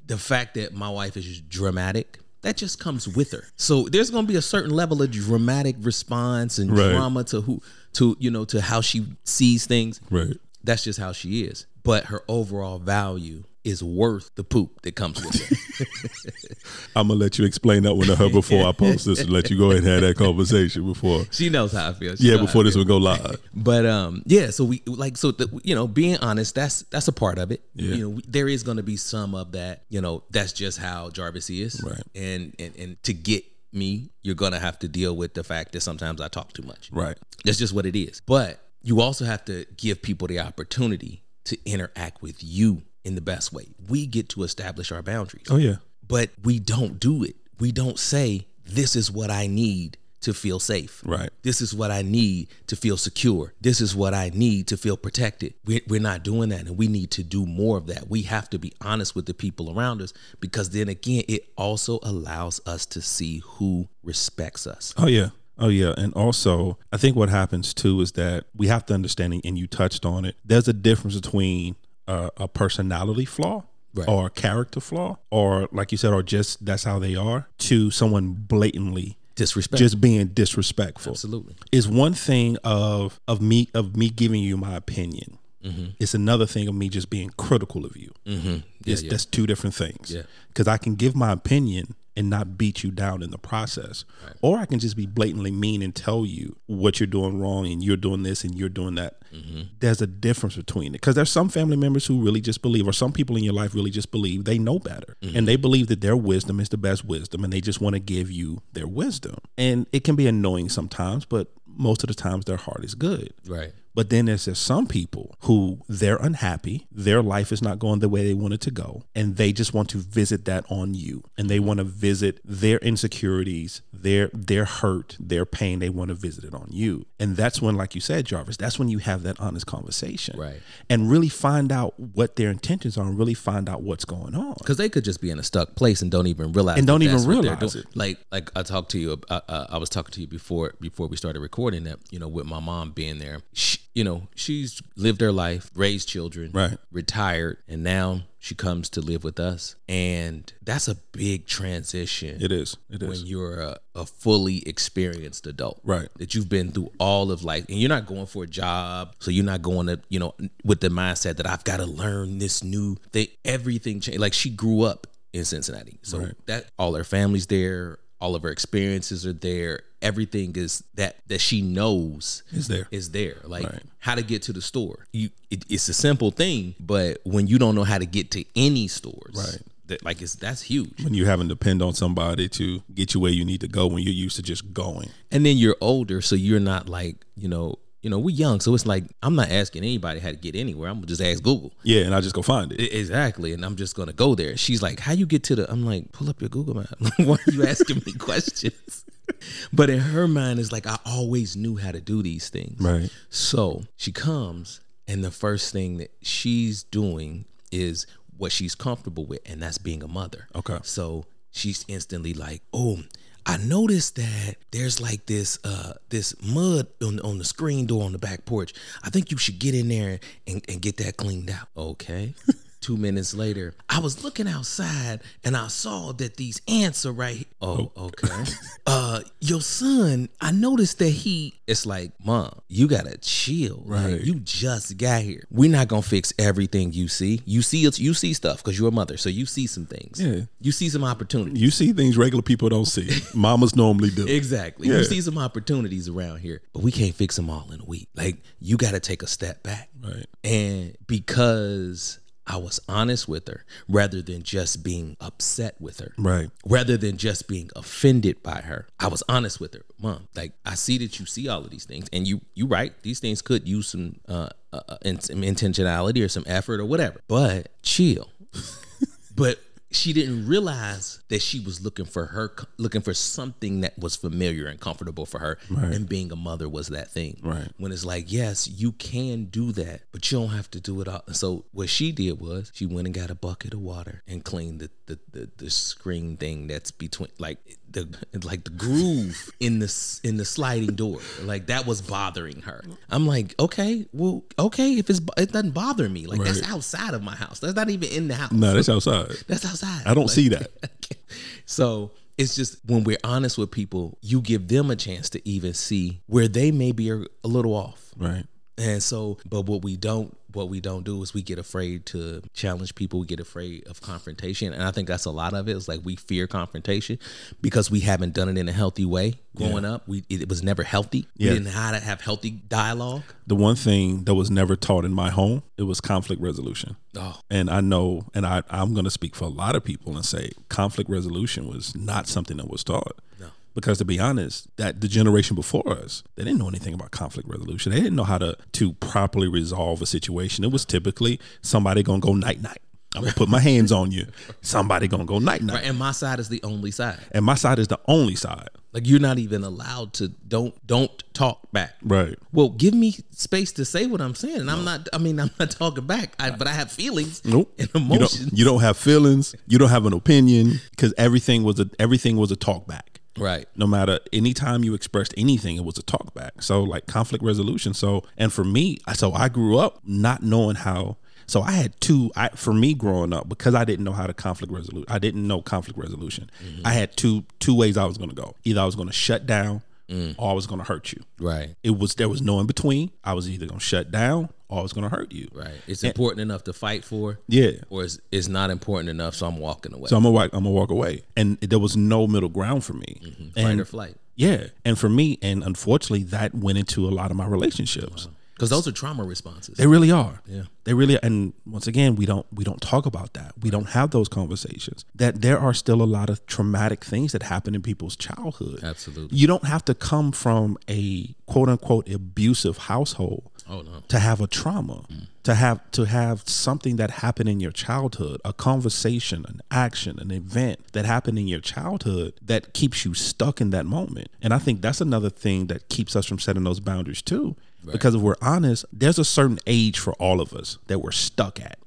[0.05, 3.45] the fact that my wife is dramatic, that just comes with her.
[3.55, 6.91] So there's going to be a certain level of dramatic response and Right.
[6.91, 7.61] drama to who
[7.93, 10.37] to you know to how she sees things Right.
[10.65, 11.65] That's just how she is.
[11.83, 16.57] But her overall value is worth the poop that comes with it.
[16.95, 19.49] I'm gonna let you explain that one to her before I post this and let
[19.49, 21.25] you go ahead and have that conversation before.
[21.31, 22.15] she knows how I feel.
[22.15, 23.41] She Yeah, before this would go live.
[23.55, 24.51] But um, yeah.
[24.51, 26.53] So we like so the, you know being honest.
[26.55, 27.63] That's that's a part of it.
[27.73, 27.95] Yeah.
[27.95, 29.83] You know, we, there is going to be some of that.
[29.89, 31.81] You know, that's just how Jarvis is.
[31.83, 32.03] Right.
[32.13, 35.81] And and and to get me, you're gonna have to deal with the fact that
[35.81, 36.89] sometimes I talk too much.
[36.91, 37.17] Right.
[37.43, 38.21] That's just what it is.
[38.21, 43.21] But you also have to give people the opportunity to interact with you in the
[43.21, 43.65] best way.
[43.89, 45.47] We get to establish our boundaries.
[45.49, 45.77] Oh yeah.
[46.07, 47.35] but we don't do it.
[47.59, 51.01] We don't say, This is what I need to feel safe.
[51.05, 51.29] Right.
[51.43, 53.53] This is what I need to feel secure.
[53.61, 55.53] This is what I need to feel protected.
[55.65, 58.09] We're, we're not doing that, and we need to do more of that.
[58.09, 61.99] We have to be honest with the people around us because then again, it also
[62.01, 64.93] allows us to see who respects us.
[64.97, 65.29] Oh yeah.
[65.57, 65.93] Oh yeah.
[65.97, 69.67] And also, I think what happens too is that we have to understand, and you
[69.67, 70.35] touched on it.
[70.43, 71.75] There's a difference between
[72.07, 73.63] uh, a personality flaw.
[73.93, 74.09] Right.
[74.09, 77.91] Or a character flaw, or like you said, or just that's how they are, to
[77.91, 79.79] someone blatantly Disrespect.
[79.79, 81.13] just being disrespectful.
[81.13, 81.55] Absolutely.
[81.71, 85.37] is one thing of of me of me giving you my opinion.
[85.63, 85.85] Mm-hmm.
[85.97, 88.11] It's another thing of me just being critical of you.
[88.25, 88.57] Mm-hmm.
[88.85, 89.11] It's, yeah.
[89.11, 90.11] That's two different things.
[90.13, 90.23] Yeah.
[90.49, 94.05] Because I can give my opinion and not beat you down in the process,
[94.41, 97.83] or I can just be blatantly mean and tell you what you're doing wrong and
[97.83, 99.21] you're doing this and you're doing that.
[99.33, 99.61] Mm-hmm.
[99.79, 102.93] There's a difference between it because there's some family members who really just believe, or
[102.93, 105.37] some people in your life really just believe they know better, Mm-hmm.
[105.37, 107.99] and they believe that their wisdom is the best wisdom, and they just want to
[107.99, 112.45] give you their wisdom, and it can be annoying sometimes, but most of the times
[112.45, 113.33] their heart is good.
[113.47, 113.73] Right.
[113.95, 118.25] But then there's some people who they're unhappy, their life is not going the way
[118.25, 121.23] they want it to go, and they just want to visit that on you.
[121.37, 126.15] And they want to visit their insecurities, their their hurt, their pain, they want to
[126.15, 127.05] visit it on you.
[127.19, 130.37] And that's when, like you said, Jarvis, that's when you have that honest conversation.
[130.37, 130.61] Right.
[130.89, 134.55] And really find out what their intentions are and really find out what's going on.
[134.59, 137.01] because they could just be in a stuck place and don't even realize And don't
[137.01, 137.85] even that's what they're realize it.
[137.95, 141.07] Like like I talked to you, uh, uh, I was talking to you before before
[141.07, 143.39] we started recording that you know with my mom being there.
[143.53, 146.77] She, you know she's lived her life, raised children, Right.
[146.91, 152.37] retired, and now she comes to live with us, and that's a big transition.
[152.39, 152.77] It is.
[152.91, 153.09] It is.
[153.09, 156.09] when you're a, a fully experienced adult Right.
[156.17, 159.31] that you've been through all of life and you're not going for a job so
[159.31, 162.63] you're not going to you know with the mindset that i've got to learn this
[162.63, 166.33] new thing everything changed like she grew up in cincinnati so Right.
[166.47, 171.41] that all her family's there all of her experiences are there everything is that that
[171.41, 172.87] she knows Is there.
[172.91, 173.83] is there like Right.
[173.99, 177.57] how to get to the store you it, it's a simple thing but when you
[177.59, 179.61] don't know how to get to any stores Right.
[179.87, 183.19] that like it's that's huge when you having to depend on somebody to get you
[183.19, 185.09] where you need to go when you're used to just going.
[185.31, 188.71] and then you're older so you're not like you know you know we're young so
[188.75, 192.03] it's like i'm not asking anybody how to get anywhere i'm just ask google Yeah,
[192.03, 192.79] and I just go find it.
[192.93, 195.83] Exactly and i'm just gonna go there she's like how you get to the i'm
[195.83, 199.05] like pull up your google map why are you asking me questions
[199.73, 202.79] but in her mind, it's like I always knew how to do these things.
[202.79, 203.09] Right.
[203.31, 208.05] So she comes, and the first thing that she's doing is
[208.37, 210.47] what she's comfortable with, and that's being a mother.
[210.53, 210.77] Okay.
[210.83, 212.99] So she's instantly like, "Oh,
[213.45, 218.11] I noticed that there's like this uh this mud on on the screen door on
[218.11, 218.73] the back porch.
[219.03, 222.33] I think you should get in there and, and get that cleaned out." Okay.
[222.85, 227.37] Two minutes later, I was looking outside and I saw that these ants are right.
[227.37, 227.45] Here.
[227.59, 228.43] Oh, okay.
[228.85, 231.55] uh, your son, I noticed that he.
[231.65, 233.81] It's like, mom, you gotta chill.
[233.87, 234.21] Right.
[234.21, 235.45] you just got here.
[235.49, 237.41] We're not gonna fix everything you see.
[237.45, 240.21] You see, it's you see stuff because you're a mother, so you see some things.
[240.21, 240.41] Yeah.
[240.61, 241.59] You see some opportunities.
[241.59, 243.09] You see things regular people don't see.
[243.33, 244.27] Mamas normally do.
[244.27, 244.89] Exactly.
[244.89, 244.97] Yeah.
[244.97, 248.09] You see some opportunities around here, but we can't fix them all in a week.
[248.13, 249.89] Like you got to take a step back.
[250.03, 250.27] Right.
[250.43, 256.13] And because I was honest with her rather than just being upset with her.
[256.17, 256.49] Right.
[256.65, 258.87] Rather than just being offended by her.
[258.99, 259.83] I was honest with her.
[259.99, 262.93] Mom, like I see that you see all of these things and you you right,
[263.01, 267.21] these things could use some uh, uh uh, some intentionality or some effort or whatever.
[267.27, 268.29] But chill.
[269.35, 269.59] but
[269.95, 274.67] she didn't realize that she was looking for her looking for something that was familiar
[274.67, 275.93] and comfortable for her Right.
[275.93, 277.69] and being a mother was that thing Right.
[277.77, 281.07] when it's like yes you can do that but you don't have to do it
[281.07, 284.43] all so what she did was she went and got a bucket of water and
[284.43, 287.57] cleaned the the, the, the screen thing that's between like
[287.95, 288.07] the
[288.43, 293.25] like the groove in the in the sliding door like that was bothering her i'm
[293.25, 297.35] like okay well okay if it's it doesn't bother me like that's outside of my
[297.35, 299.31] house that's not even in the house No, that's outside.
[299.47, 300.03] that's outside.
[300.05, 300.69] I don't Like- see that.
[301.65, 305.73] so it's just when we're honest with people, you give them a chance to even
[305.73, 308.11] see where they maybe are a little off.
[308.17, 308.45] Right.
[308.77, 312.41] And so, but what we don't, what we don't do is we get afraid to
[312.53, 313.19] challenge people.
[313.19, 315.75] We get afraid of confrontation, and I think that's a lot of it.
[315.75, 317.19] It's like we fear confrontation
[317.61, 320.07] because we haven't done it in a healthy way growing up.
[320.07, 321.27] We it was never healthy.
[321.37, 321.51] Yeah.
[321.51, 323.23] We didn't know how to have healthy dialogue.
[323.47, 326.95] The one thing that was never taught in my home, it was conflict resolution.
[327.17, 330.15] Oh, And I know, and I, I'm going to speak for a lot of people
[330.15, 333.15] and say conflict resolution was not something that was taught.
[333.39, 333.47] No.
[333.75, 337.47] Because to be honest, that the generation before us, they didn't know anything about conflict
[337.49, 337.91] resolution.
[337.91, 340.63] They didn't know how to to properly resolve a situation.
[340.63, 342.79] It was typically somebody gonna go night night.
[343.15, 344.27] I'm gonna put my hands on you.
[344.61, 345.75] Somebody gonna go night night.
[345.75, 345.85] right.
[345.85, 347.19] And my side is the only side.
[347.31, 348.69] And my side is the only side.
[348.93, 351.95] Like you're not even allowed to don't don't talk back.
[352.01, 352.37] Right.
[352.53, 354.61] Well, give me space to say what I'm saying.
[354.61, 355.09] And I'm not.
[355.11, 356.33] I mean, I'm not talking back.
[356.39, 357.73] I, but I have feelings Nope.
[357.77, 359.53] and You don't, you don't have feelings.
[359.67, 363.14] You don't have an opinion because everything was a everything was a talk back.
[363.37, 363.67] Right.
[363.75, 367.93] no matter anytime you expressed anything it was a talk back so like conflict resolution.
[367.93, 371.17] So and for me so i grew up not knowing how
[371.47, 374.33] so i had two i for me growing up because i didn't know how to
[374.33, 376.49] conflict resolution i didn't know conflict resolution.
[376.63, 376.85] Mm-hmm.
[376.85, 378.55] I had two two ways i was going to go.
[378.63, 380.35] Either i was going to shut down Mm.
[380.37, 381.23] or i was going to hurt you.
[381.39, 381.75] Right.
[381.83, 383.11] it was there was no in between.
[383.23, 385.47] I was either going to shut down or i was going to hurt you.
[385.53, 385.73] Right.
[385.87, 387.71] It's important enough to fight for, yeah.
[387.89, 390.07] or it's, it's not important enough, so I'm walking away.
[390.09, 391.23] so i'm gonna walk i'm gonna walk away.
[391.35, 393.19] And there was no middle ground for me.
[393.23, 393.49] Mm-hmm.
[393.49, 394.15] Fight and or flight.
[394.35, 394.67] yeah.
[394.83, 398.87] And for me and unfortunately that went into a lot of my relationships Because those
[398.87, 399.75] are trauma responses.
[399.77, 400.41] They really are.
[400.47, 400.63] Yeah.
[400.85, 401.19] They really Are.
[401.23, 403.53] and once again, we don't we don't talk about that.
[403.61, 405.03] We don't have those conversations.
[405.13, 408.79] That there are still a lot of traumatic things that happen in people's childhood.
[408.83, 409.37] Absolutely.
[409.37, 414.03] You don't have to come from a quote unquote abusive household Oh no.
[414.07, 415.05] to have a trauma.
[415.11, 415.27] Mm.
[415.43, 420.31] To have to have something that happened in your childhood, a conversation, an action, an
[420.31, 424.29] event that happened in your childhood that keeps you stuck in that moment.
[424.41, 427.55] And I think that's another thing that keeps us from setting those boundaries too.
[427.93, 431.59] Because if we're honest, there's a certain age for all of us that we're stuck
[431.59, 431.77] at.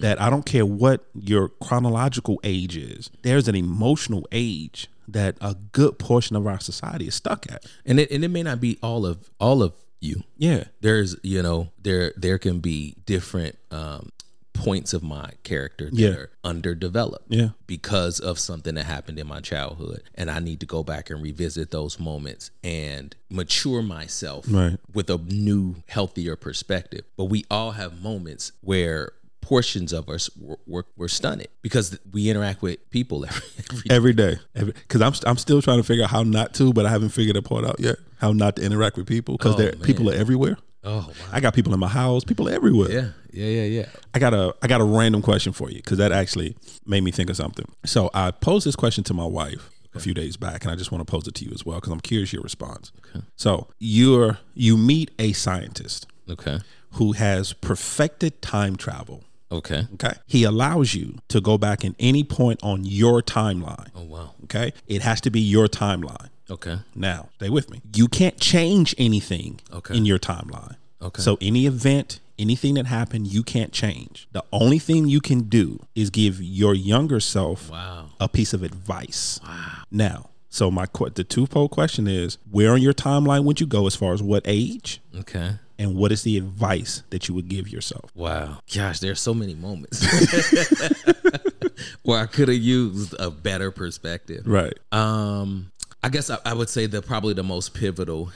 [0.00, 5.54] That I don't care what your chronological age is, there's an emotional age that a
[5.72, 7.64] good portion of our society is stuck at.
[7.86, 10.22] And it and it may not be all of all of you.
[10.36, 10.64] Yeah.
[10.80, 14.10] There's you know there there can be different um,
[14.54, 16.08] points of my character that Yeah.
[16.10, 17.26] are underdeveloped.
[17.28, 17.50] Yeah.
[17.66, 21.20] because of something that happened in my childhood and I need to go back and
[21.22, 24.78] revisit those moments and mature myself Right.
[24.92, 29.12] with a new healthier perspective but we all have moments where
[29.42, 34.36] portions of us were, were, were stunted because we interact with people every, every day
[34.54, 37.36] because I'm, I'm still trying to figure out how not to but i haven't figured
[37.36, 40.56] that part out yet how not to interact with people because Oh, people are everywhere
[40.84, 41.12] oh wow.
[41.32, 42.90] i got people in my house people everywhere.
[42.90, 43.86] Yeah yeah yeah yeah.
[44.14, 47.10] I got a i got a random question for you because that actually made me
[47.10, 47.66] think of something.
[47.84, 50.90] So i posed this question to my wife a few days back and i just
[50.90, 52.92] want to pose it to you as well because i'm curious your response.
[53.08, 53.24] Okay.
[53.36, 56.60] so you're you meet a scientist okay.
[56.92, 59.24] who has perfected time travel.
[59.52, 59.86] Okay.
[59.94, 60.14] Okay?
[60.26, 63.90] He allows you to go back in any point on your timeline.
[63.94, 64.30] Oh wow.
[64.44, 64.72] Okay.
[64.86, 66.28] It has to be your timeline.
[66.50, 66.78] Okay.
[66.94, 67.80] Now, stay with me.
[67.94, 69.96] You can't change anything Okay.
[69.96, 70.76] in your timeline.
[71.00, 71.22] Okay.
[71.22, 74.28] So any event, anything that happened, you can't change.
[74.32, 78.10] The only thing you can do is give your younger self Wow.
[78.20, 79.40] a piece of advice.
[79.46, 79.82] Wow.
[79.90, 83.66] Now, so my que- the two poll question is: Where on your timeline would you
[83.66, 85.56] go as far as what age, Okay.
[85.78, 88.10] and what is the advice that you would give yourself?
[88.14, 88.60] Wow.
[88.72, 90.04] Gosh, there's so many moments
[92.02, 94.42] where I could have used a better perspective.
[94.46, 94.78] Right.
[94.92, 95.72] Um,
[96.04, 98.30] I guess I, I would say that probably the most pivotal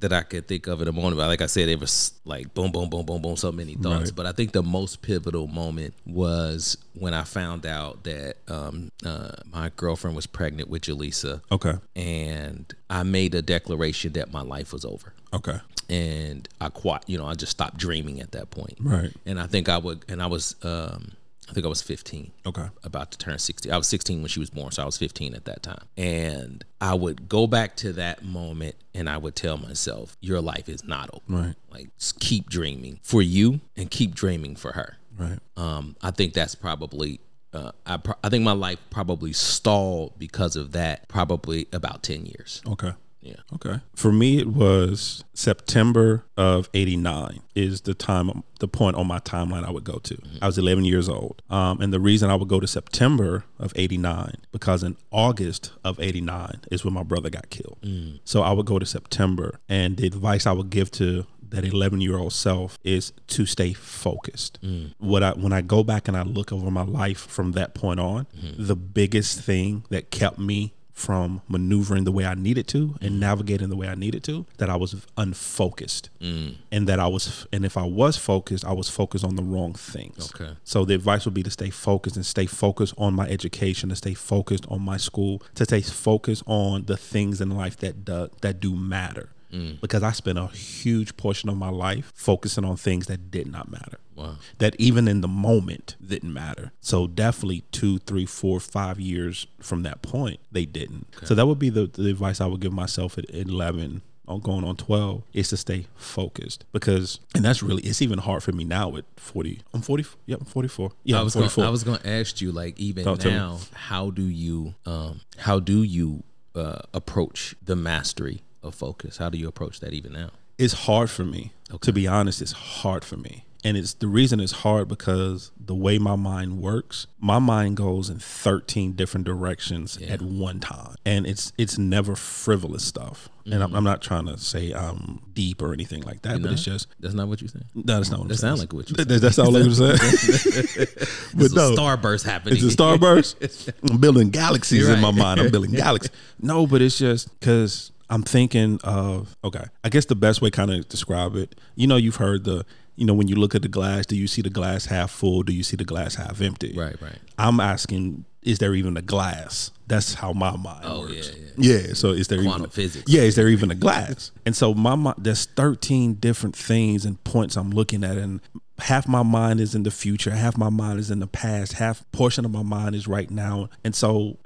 [0.00, 1.16] that I could think of at the moment.
[1.16, 4.10] But like I said, it was like boom, boom, boom, boom, boom, so many thoughts.
[4.10, 4.16] Right.
[4.16, 9.32] But I think the most pivotal moment was when I found out that um, uh,
[9.52, 11.74] my girlfriend was pregnant with Jaleesa, Okay.
[11.94, 15.12] and I made a declaration that my life was over.
[15.34, 15.58] Okay.
[15.88, 18.78] And I quite, you know, I just stopped dreaming at that point.
[18.80, 19.12] Right.
[19.26, 21.12] And I think I would, and I was, um,
[21.48, 22.66] I think I was 15 Okay.
[22.84, 23.70] about to turn 60.
[23.70, 25.84] I was 16 when she was born, so I was 15 at that time.
[25.96, 30.68] And I would go back to that moment and I would tell myself, your life
[30.68, 31.22] is not over.
[31.42, 31.54] Right.
[31.70, 34.96] Like, just keep dreaming for you and keep dreaming for her.
[35.18, 35.38] Right.
[35.56, 37.20] Um, I think that's probably,
[37.52, 42.24] uh, I, pro- I think my life probably stalled because of that, probably about 10
[42.24, 42.62] years.
[42.66, 42.92] Okay.
[43.22, 43.36] Yeah.
[43.54, 43.80] Okay.
[43.94, 49.64] For me, it was September of 89 is the time, the point on my timeline
[49.64, 50.14] I would go to.
[50.14, 50.38] Mm-hmm.
[50.42, 51.40] I was 11 years old.
[51.48, 56.00] Um, and the reason I would go to September of 89, because in August of
[56.00, 57.78] 89 is when my brother got killed.
[57.82, 58.20] Mm.
[58.24, 59.60] So I would go to September.
[59.68, 63.72] And the advice I would give to that 11 year old self is to stay
[63.72, 64.58] focused.
[64.62, 64.94] Mm.
[64.98, 68.00] What I when I go back and I look over my life from that point
[68.00, 68.66] on, mm-hmm.
[68.66, 73.18] the biggest thing that kept me from maneuvering the way I needed to and mm.
[73.18, 76.10] navigating the way I needed to that I was unfocused.
[76.20, 76.56] Mm.
[76.70, 79.74] And that I was and if I was focused I was focused on the wrong
[79.74, 80.30] things.
[80.34, 80.52] Okay.
[80.64, 83.96] so the advice would be to stay focused and stay focused on my education to
[83.96, 88.28] stay focused on my school to stay focused on the things in life that do,
[88.42, 89.30] that do matter.
[89.52, 89.80] Mm.
[89.80, 93.70] Because I spent a huge portion of my life focusing on things that did not
[93.70, 94.36] matter Wow.
[94.58, 96.72] that even in the moment didn't matter.
[96.80, 101.06] So definitely two, three, four, five years from that point, they didn't.
[101.24, 104.64] So that would be the, the advice I would give myself at 11 on going
[104.64, 106.64] on 12 is to stay focused.
[106.72, 110.40] Because and that's really it's even hard for me now at 40 i'm 40 yep
[110.40, 112.78] i'm 44 yeah I i'm was 44 gonna, I was going to ask you like
[112.78, 116.22] even Talk now how do you um how do you
[116.54, 119.16] uh approach the mastery of focus?
[119.16, 120.30] How do you approach that even now?
[120.56, 121.52] It's hard for me.
[121.80, 125.74] To be honest it's hard for me and it's the reason it's hard because the
[125.74, 131.26] way my mind works my mind goes in 13 different directions at one time and
[131.26, 133.76] it's it's never frivolous stuff and I'm, mm-hmm.
[133.76, 137.14] I'm not trying to say i'm deep or anything like that but it's just that's
[137.14, 138.56] not what you're saying no, that's not what I'm That saying.
[138.56, 139.96] sound like what you That- That's all I'm saying.
[141.34, 143.72] but It's a no, starburst happening it's a starburst.
[143.90, 145.40] I'm building galaxies You're in my mind.
[145.40, 146.10] I'm building galaxies.
[146.40, 149.64] No, but it's just because I'm thinking of okay.
[149.84, 151.54] I guess the best way kind of describe it.
[151.76, 152.64] You know, you've heard the.
[152.96, 155.42] You know, when you look at the glass, do you see the glass half full?
[155.42, 156.74] Do you see the glass half empty?
[156.76, 159.70] right right I'm asking, is there even a glass?
[159.86, 161.32] That's how my mind Oh, works.
[161.56, 161.94] yeah, yeah.
[161.94, 163.04] So is there Quantum even physics.
[163.12, 164.30] Yeah, is there even a glass?
[164.44, 168.40] and so my mind, there's 13 different things and points I'm looking at, and
[168.78, 172.04] half my mind is in the future, half my mind is in the past, half
[172.12, 173.68] portion of my mind is right now.
[173.84, 174.36] And so,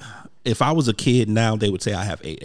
[0.44, 2.38] if I was a kid now, they would say I have A-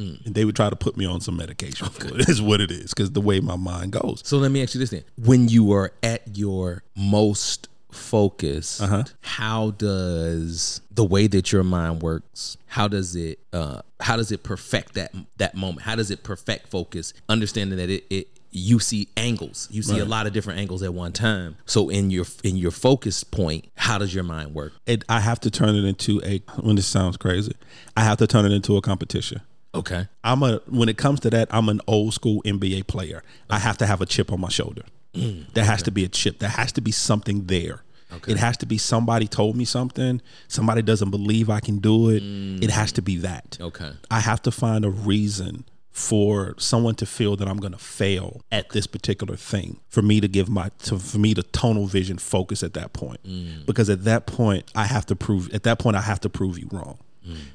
[0.00, 0.26] ADHD.
[0.26, 2.28] And they would try to put me on some medication for it.
[2.28, 4.22] Is what it is, because the way my mind goes.
[4.24, 9.02] so let me ask you this then when you are at your most focused Uh-huh.
[9.20, 14.42] how does the way that your mind works how does it uh how does it
[14.44, 19.08] perfect that that moment how does it perfect focus understanding that it, it you see
[19.16, 22.56] angles you see a lot of different angles at one time so in your in
[22.56, 26.20] your focus point how does your mind work It, I have to turn it into
[26.24, 26.38] a.
[26.60, 27.54] When this sounds crazy,
[27.96, 29.40] I have to turn it into a competition.
[29.74, 33.22] Okay I'm a when it comes to that, I'm an old school NBA player.
[33.48, 34.82] I have to have a chip on my shoulder.
[35.14, 36.38] Mm, there has to be a chip.
[36.38, 37.82] There has to be something there.
[38.26, 40.20] It has to be somebody told me something.
[40.48, 42.22] Somebody doesn't believe I can do it.
[42.60, 42.96] It has mm.
[42.96, 43.58] to be that.
[43.60, 47.78] okay I have to find a reason for someone to feel that I'm going to
[47.78, 49.80] fail at this particular thing.
[49.88, 53.22] For me to give my to for me to tonal vision focus at that point.
[53.24, 53.66] Mm.
[53.66, 56.58] Because at that point I have to prove at that point I have to prove
[56.58, 56.98] you wrong.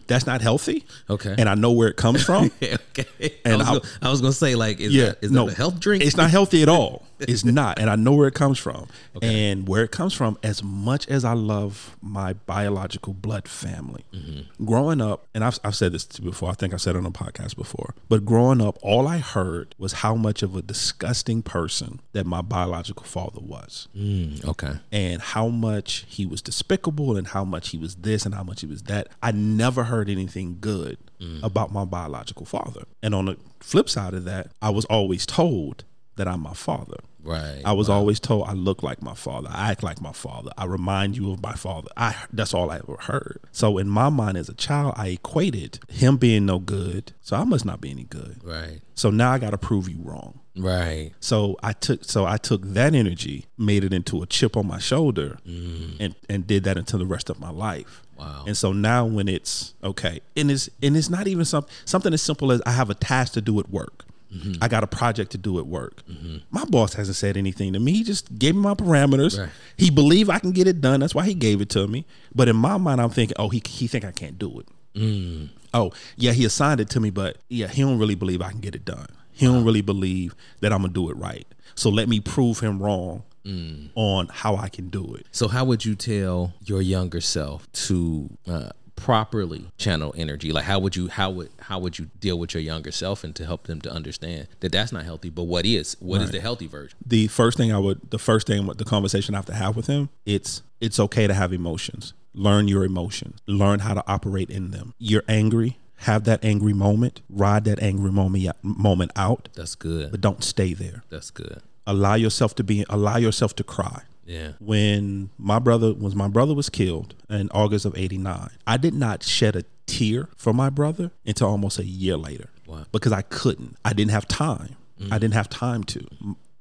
[0.08, 0.86] That's not healthy.
[1.10, 1.36] Okay.
[1.38, 2.52] And I know where it comes from.
[2.64, 5.48] okay And I, was gonna, I was gonna say like is yeah, that, is no,
[5.48, 7.06] that a health drink It's not healthy at all.
[7.20, 8.88] It's not, and I know where it comes from.
[9.22, 14.66] And where it comes from, as much as I love my biological blood family, Mm-hmm.
[14.66, 16.50] growing up, and I've, I've said this before.
[16.50, 17.94] I think I've said it on a podcast before.
[18.10, 22.42] But growing up, all I heard was how much of a disgusting person that my
[22.42, 27.78] biological father was Mm, okay and how much he was despicable and how much he
[27.78, 29.08] was this and how much he was that.
[29.22, 30.98] I never heard anything good
[31.42, 32.84] about my biological father.
[33.02, 35.84] And on the flip side of that, I was always told
[36.16, 36.98] that I'm my father.
[37.26, 37.62] Right.
[37.66, 40.66] I was always told I look like my father, I act like my father, I
[40.66, 41.90] remind you of my father.
[41.98, 43.40] I that's all I ever heard.
[43.52, 47.44] So in my mind as a child, I equated him being no good, so I
[47.44, 48.42] must not be any good.
[48.44, 48.82] right.
[48.94, 50.40] So now I got to prove you wrong.
[50.56, 51.12] Right.
[51.20, 54.80] So I took so I took that energy, made it into a chip on my
[54.80, 55.98] shoulder, mm.
[56.00, 58.04] and and did that until the rest of my life.
[58.18, 58.46] Wow.
[58.48, 62.22] And so now when it's okay, and it's and it's not even some something as
[62.22, 64.06] simple as I have a task to do at work.
[64.34, 64.64] Mm-hmm.
[64.64, 66.06] I got a project to do at work.
[66.08, 66.38] Mm-hmm.
[66.52, 67.94] My boss hasn't said anything to me.
[67.94, 69.40] He just gave me my parameters.
[69.40, 69.50] Right.
[69.78, 71.00] He believed I can get it done.
[71.00, 72.06] That's why he gave it to me.
[72.34, 74.68] But in my mind, I'm thinking, oh, he he think I can't do it.
[74.96, 75.50] Mm.
[75.74, 78.62] Oh, yeah, he assigned it to me, but yeah, he don't really believe I can
[78.62, 79.08] get it done.
[79.32, 79.66] He don't uh-huh.
[79.66, 81.46] really believe that I'm gonna do it right.
[81.76, 83.90] So let me prove him wrong mm.
[83.96, 85.28] on how I can do it.
[85.32, 88.70] So, how would you tell your younger self to uh,
[89.06, 90.52] properly channel energy?
[90.52, 93.36] Like, how would you how would how would you deal with your younger self and
[93.36, 96.42] to help them to understand that that's not healthy, but what is what is the
[96.42, 96.98] healthy version?
[97.06, 99.86] The first thing I would, the first thing, the conversation I have to have with
[99.86, 102.14] him, it's it's okay to have emotions.
[102.34, 103.40] Learn your emotions.
[103.46, 104.96] Learn how to operate in them.
[104.98, 105.78] You're angry.
[106.00, 107.22] Have that angry moment.
[107.30, 110.10] Ride that angry moment uh, moment out, That's good.
[110.12, 111.04] but don't stay there.
[111.10, 111.62] That's good.
[111.86, 112.86] Allow yourself to be.
[112.90, 114.02] Allow yourself to cry.
[114.26, 114.54] Yeah.
[114.60, 119.22] when my brother was my brother was killed in August of 89 I did not
[119.24, 122.50] shed a tear for my brother until almost a year later.
[122.68, 122.86] Wow.
[122.92, 123.78] because I couldn't.
[123.86, 124.76] I didn't have time.
[125.00, 125.14] Mm.
[125.14, 126.08] I didn't have time to.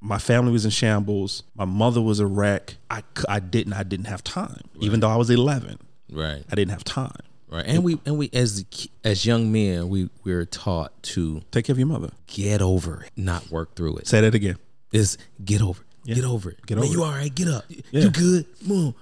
[0.02, 1.42] My family was in shambles.
[1.54, 2.76] My mother was a wreck.
[2.90, 4.60] I, I didn't I didn't have time.
[4.80, 5.78] Even though I was 11
[6.12, 6.44] Right.
[6.50, 7.16] I didn't have time.
[7.48, 7.64] Right.
[7.66, 8.64] And we and we as
[9.04, 12.10] as young men, we we're taught to take care of your mother.
[12.26, 14.06] get over it, not work through it.
[14.06, 14.58] say that again.
[14.92, 15.88] Is get over it.
[16.04, 16.64] Get over it.
[16.66, 16.92] Get man, it.
[16.92, 17.34] you all right?
[17.34, 17.64] Get up.
[17.68, 18.02] Yeah.
[18.02, 18.46] You good?
[18.64, 18.94] Mom.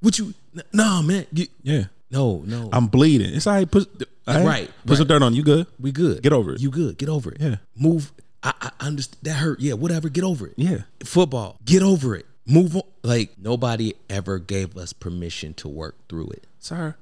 [0.00, 0.34] What you?
[0.72, 1.26] Nah, man.
[1.32, 2.68] You, yeah no, no.
[2.72, 3.88] I'm bleeding it's all right put
[4.26, 6.22] all right, Right, put some dirt on you good we good.
[6.22, 6.60] Get over it.
[6.60, 6.98] You good?
[6.98, 7.40] Get over it.
[7.40, 7.56] Yeah.
[7.76, 8.12] Move.
[8.42, 9.18] I, I understand.
[9.22, 9.60] That hurt.
[9.60, 9.74] Yeah.
[9.74, 10.08] Whatever.
[10.08, 10.54] Get over it.
[10.56, 11.58] yeah Football.
[11.64, 12.26] Get over it.
[12.46, 12.82] Move on.
[13.02, 16.46] Like nobody ever gave us permission to work through it.
[16.58, 16.96] sir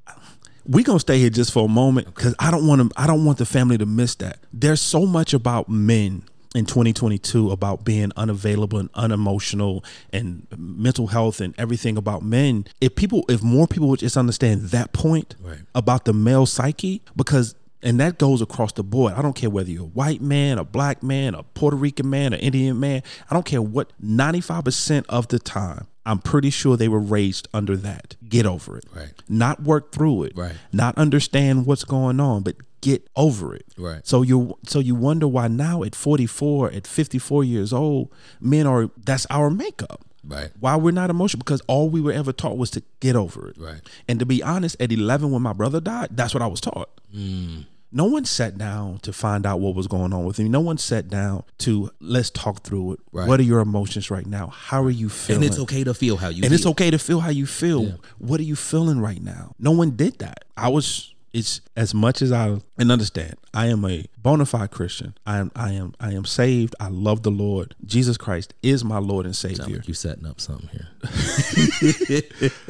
[0.65, 3.25] we gonna stay here just for a moment because i don't want to i don't
[3.25, 6.21] want the family to miss that there's so much about men
[6.55, 12.95] in 2022 about being unavailable and unemotional and mental health and everything about men if
[12.95, 15.59] people if more people would just understand that point Right.
[15.75, 19.13] about the male psyche because and that goes across the board.
[19.13, 22.33] I don't care whether you're a white man, a black man, a Puerto Rican man,
[22.33, 23.03] an Indian man.
[23.29, 27.77] I don't care what 95% of the time, I'm pretty sure they were raised under
[27.77, 28.15] that.
[28.27, 28.85] Get over it.
[28.95, 29.13] Right.
[29.29, 30.33] Not work through it.
[30.35, 30.55] Right.
[30.73, 33.67] Not understand what's going on, but get over it.
[33.77, 34.05] Right.
[34.07, 38.89] So you so you wonder why now at 44, at 54 years old, men are
[38.97, 40.03] that's our makeup.
[40.25, 40.49] Right.
[40.59, 43.57] Why we're not emotional because all we were ever taught was to get over it.
[43.59, 43.81] Right.
[44.07, 46.89] And to be honest, at 11 when my brother died, that's what I was taught.
[47.15, 47.67] Mm.
[47.91, 50.51] No one sat down to find out what was going on with him.
[50.51, 52.99] No one sat down to let's talk through it.
[53.11, 53.27] Right.
[53.27, 54.47] What are your emotions right now?
[54.47, 55.43] How are you feeling?
[55.43, 56.41] And it's okay to feel how you.
[56.41, 56.45] Feel.
[56.45, 57.99] And it's okay to feel how you feel.
[58.19, 59.55] What are you feeling right now?
[59.57, 60.45] No one did that.
[60.55, 63.35] I was it's as much as I and understand.
[63.53, 65.13] I am a bona fide Christian.
[65.25, 66.75] I am I am I am saved.
[66.79, 67.75] I love the Lord.
[67.85, 69.77] Jesus Christ is my Lord and Savior.
[69.77, 70.87] like you setting up something here.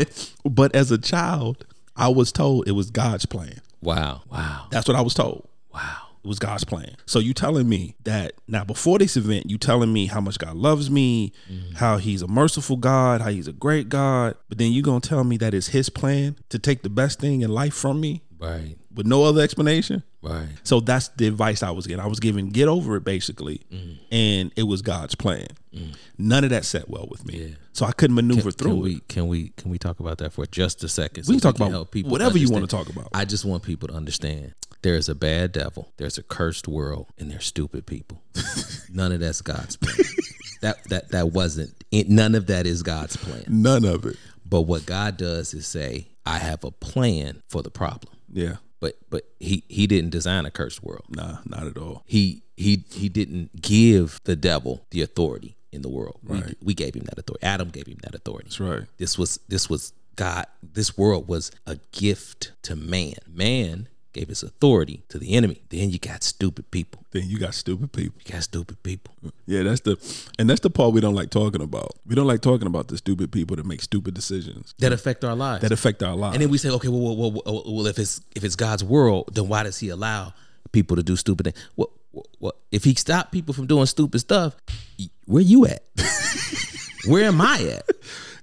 [0.46, 3.62] But as a child, I was told it was God's plan.
[3.82, 4.22] Wow.
[4.32, 4.68] Wow.
[4.72, 5.48] That's what I was told.
[5.74, 5.98] Wow.
[6.24, 6.96] It was God's plan.
[7.06, 10.58] So you telling me that now before this event, you telling me how much God
[10.58, 11.76] loves me, mm-hmm.
[11.76, 15.24] how He's a merciful God, how He's a great God, but then you gonna tell
[15.24, 18.76] me that it's His plan to take the best thing in life from me Right.
[18.94, 20.04] with no other explanation.
[20.22, 20.50] Right.
[20.64, 22.04] So that's the advice I was getting.
[22.04, 23.98] I was given get over it basically, mm.
[24.12, 25.48] and it was God's plan.
[25.74, 25.96] Mm.
[26.18, 27.56] None of that set well with me, Yeah.
[27.72, 28.84] so I couldn't maneuver through Can it.
[28.84, 31.26] we can we can we talk about that for just a second?
[31.28, 33.10] We can so talk about help people whatever you want to talk about.
[33.14, 37.08] I just want people to understand there is a bad devil, there's a cursed world,
[37.18, 38.22] and there's stupid people.
[38.92, 39.96] none of that's God's plan.
[40.62, 43.46] that that that wasn't it, none of that is God's plan.
[43.48, 44.18] None of it.
[44.46, 48.14] But what God does is say, I have a plan for the problem.
[48.34, 51.06] Yeah, But but he he didn't design a cursed world.
[51.10, 52.04] nah, not at all.
[52.06, 56.20] He he he didn't give the devil the authority in the world.
[56.24, 56.58] We, Right.
[56.62, 57.44] we gave him that authority.
[57.46, 58.46] Adam gave him that authority.
[58.50, 58.84] That's right.
[58.98, 60.46] This was this was God.
[60.64, 63.16] This world was a gift to man.
[63.28, 65.62] Man gave his authority to the enemy.
[65.70, 67.04] Then you got stupid people.
[67.12, 68.20] Then you got stupid people.
[68.26, 69.14] You got stupid people.
[69.46, 69.98] Yeah, that's the
[70.40, 71.92] and that's the part we don't like talking about.
[72.06, 75.36] We don't like talking about the stupid people that make stupid decisions That affect our
[75.36, 75.62] lives.
[75.62, 76.36] that affect our lives.
[76.36, 78.84] and then we say, okay, well, well, well, well, well, if it's if it's God's
[78.84, 80.34] world, then why does He allow
[80.72, 81.58] people to do stupid things?
[81.76, 81.90] What,
[82.40, 84.56] what if He stopped people from doing stupid stuff?
[85.26, 85.84] Where you at?
[87.08, 87.86] Where am I at?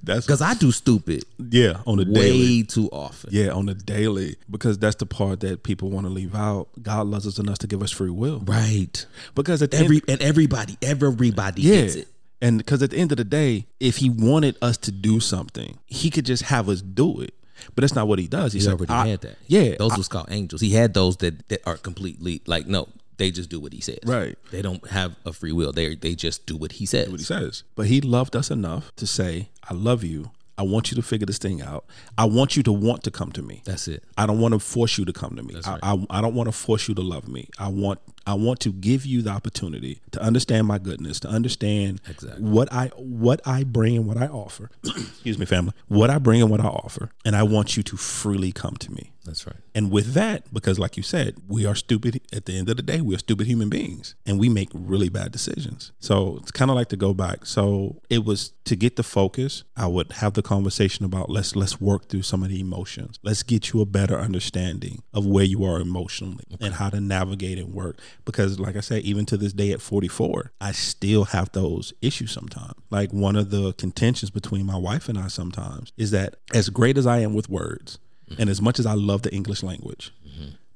[0.06, 2.18] That's Because I do stupid yeah on the daily.
[2.20, 2.62] way daily.
[2.64, 3.30] too often.
[3.32, 6.68] Yeah, on the daily because that's the part that people want to leave out.
[6.82, 8.40] God loves us enough to give us free will.
[8.46, 9.04] Right.
[9.34, 12.08] Because at the Every end, and everybody, everybody yeah, gets it.
[12.40, 15.78] and because at the end of the day, if He wanted us to do something,
[15.86, 17.34] He could just have us do it.
[17.74, 18.52] But that's not what He does.
[18.52, 19.36] He, He said, already I- had that.
[19.46, 20.60] Yeah, Those I- was called angels.
[20.60, 22.88] He had those that, that are completely like no,
[23.18, 23.98] they just do what he says.
[24.04, 24.36] Right.
[24.50, 25.72] They don't have a free will.
[25.72, 27.08] They they just do what he says.
[27.08, 27.64] what he says.
[27.74, 30.30] But he loved us enough to say, I love you.
[30.58, 31.84] I want you to figure this thing out.
[32.16, 33.60] I want you to want to come to me.
[33.66, 34.02] That's it.
[34.16, 35.54] I don't want to force you to come to me.
[35.62, 35.80] I, right.
[35.82, 37.50] I, I don't want to force you to love me.
[37.58, 42.00] I want I want to give you the opportunity to understand my goodness, to understand
[42.08, 42.42] Exactly.
[42.42, 44.70] what I what I bring and what I offer.
[44.84, 45.74] Excuse me, family.
[45.88, 48.90] What I bring and what I offer, and I want you to freely come to
[48.92, 49.12] me.
[49.26, 49.56] That's right.
[49.74, 52.82] And with that, because like you said, we are stupid at the end of the
[52.82, 55.92] day, we are stupid human beings and we make really bad decisions.
[55.98, 57.44] So it's kind of like to go back.
[57.44, 61.80] So it was to get the focus, I would have the conversation about let's let's
[61.80, 63.18] work through some of the emotions.
[63.22, 67.58] Let's get you a better understanding of where you are emotionally and how to navigate
[67.58, 67.98] and work.
[68.24, 72.32] Because like I said, even to this day at 44, I still have those issues
[72.32, 72.74] sometimes.
[72.90, 76.96] Like one of the contentions between my wife and I sometimes is that as great
[76.96, 77.98] as I am with words,
[78.38, 80.12] and as much as I love the English language,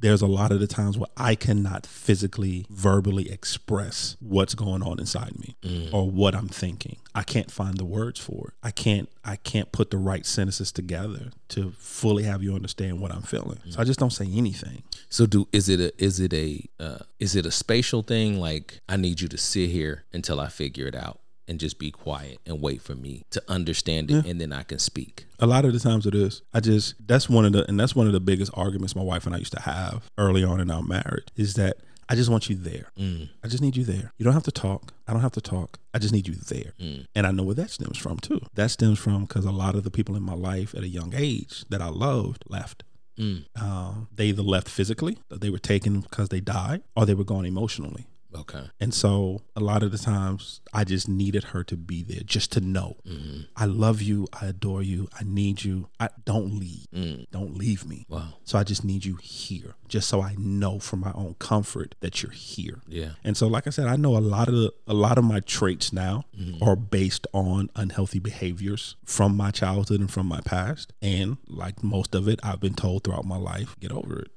[0.00, 4.98] there's a lot of the times where I cannot physically, verbally express what's going on
[4.98, 5.56] inside me
[5.92, 6.96] or what I'm thinking.
[7.14, 8.54] I can't find the words for it.
[8.62, 9.10] I can't.
[9.24, 13.58] I can't put the right sentences together to fully have you understand what I'm feeling.
[13.68, 14.84] So I just don't say anything.
[15.10, 18.40] So do is it a is it a uh, is it a spatial thing?
[18.40, 21.20] Like I need you to sit here until I figure it out
[21.50, 24.78] and just be quiet and wait for me to understand it, and then I can
[24.78, 25.26] speak.
[25.40, 26.42] A lot of the times it is.
[26.54, 29.26] I just that's one of the and that's one of the biggest arguments my wife
[29.26, 31.78] and I used to have early on in our marriage is that
[32.08, 32.90] I just want you there.
[32.98, 33.30] Mm.
[33.44, 34.12] I just need you there.
[34.16, 34.92] You don't have to talk.
[35.06, 35.78] I don't have to talk.
[35.92, 36.72] I just need you there.
[36.80, 37.06] Mm.
[37.14, 38.40] And I know where that stems from too.
[38.54, 41.12] That stems from because a lot of the people in my life at a young
[41.16, 42.84] age that I loved left.
[43.18, 43.44] Mm.
[43.60, 47.44] Um, they either left physically, they were taken because they died, or they were gone
[47.44, 48.06] emotionally.
[48.34, 48.70] Okay.
[48.78, 52.52] And so a lot of the times I just needed her to be there just
[52.52, 53.42] to know mm-hmm.
[53.56, 55.88] I love you, I adore you, I need you.
[55.98, 56.86] I don't leave.
[56.94, 57.26] Mm.
[57.30, 58.06] Don't leave me.
[58.08, 58.34] Wow.
[58.44, 62.22] So I just need you here just so I know for my own comfort that
[62.22, 62.80] you're here.
[62.86, 63.10] Yeah.
[63.24, 65.40] And so like I said, I know a lot of the, a lot of my
[65.40, 66.62] traits now mm-hmm.
[66.62, 70.92] are based on unhealthy behaviors from my childhood and from my past.
[71.02, 74.30] And like most of it I've been told throughout my life, get over it.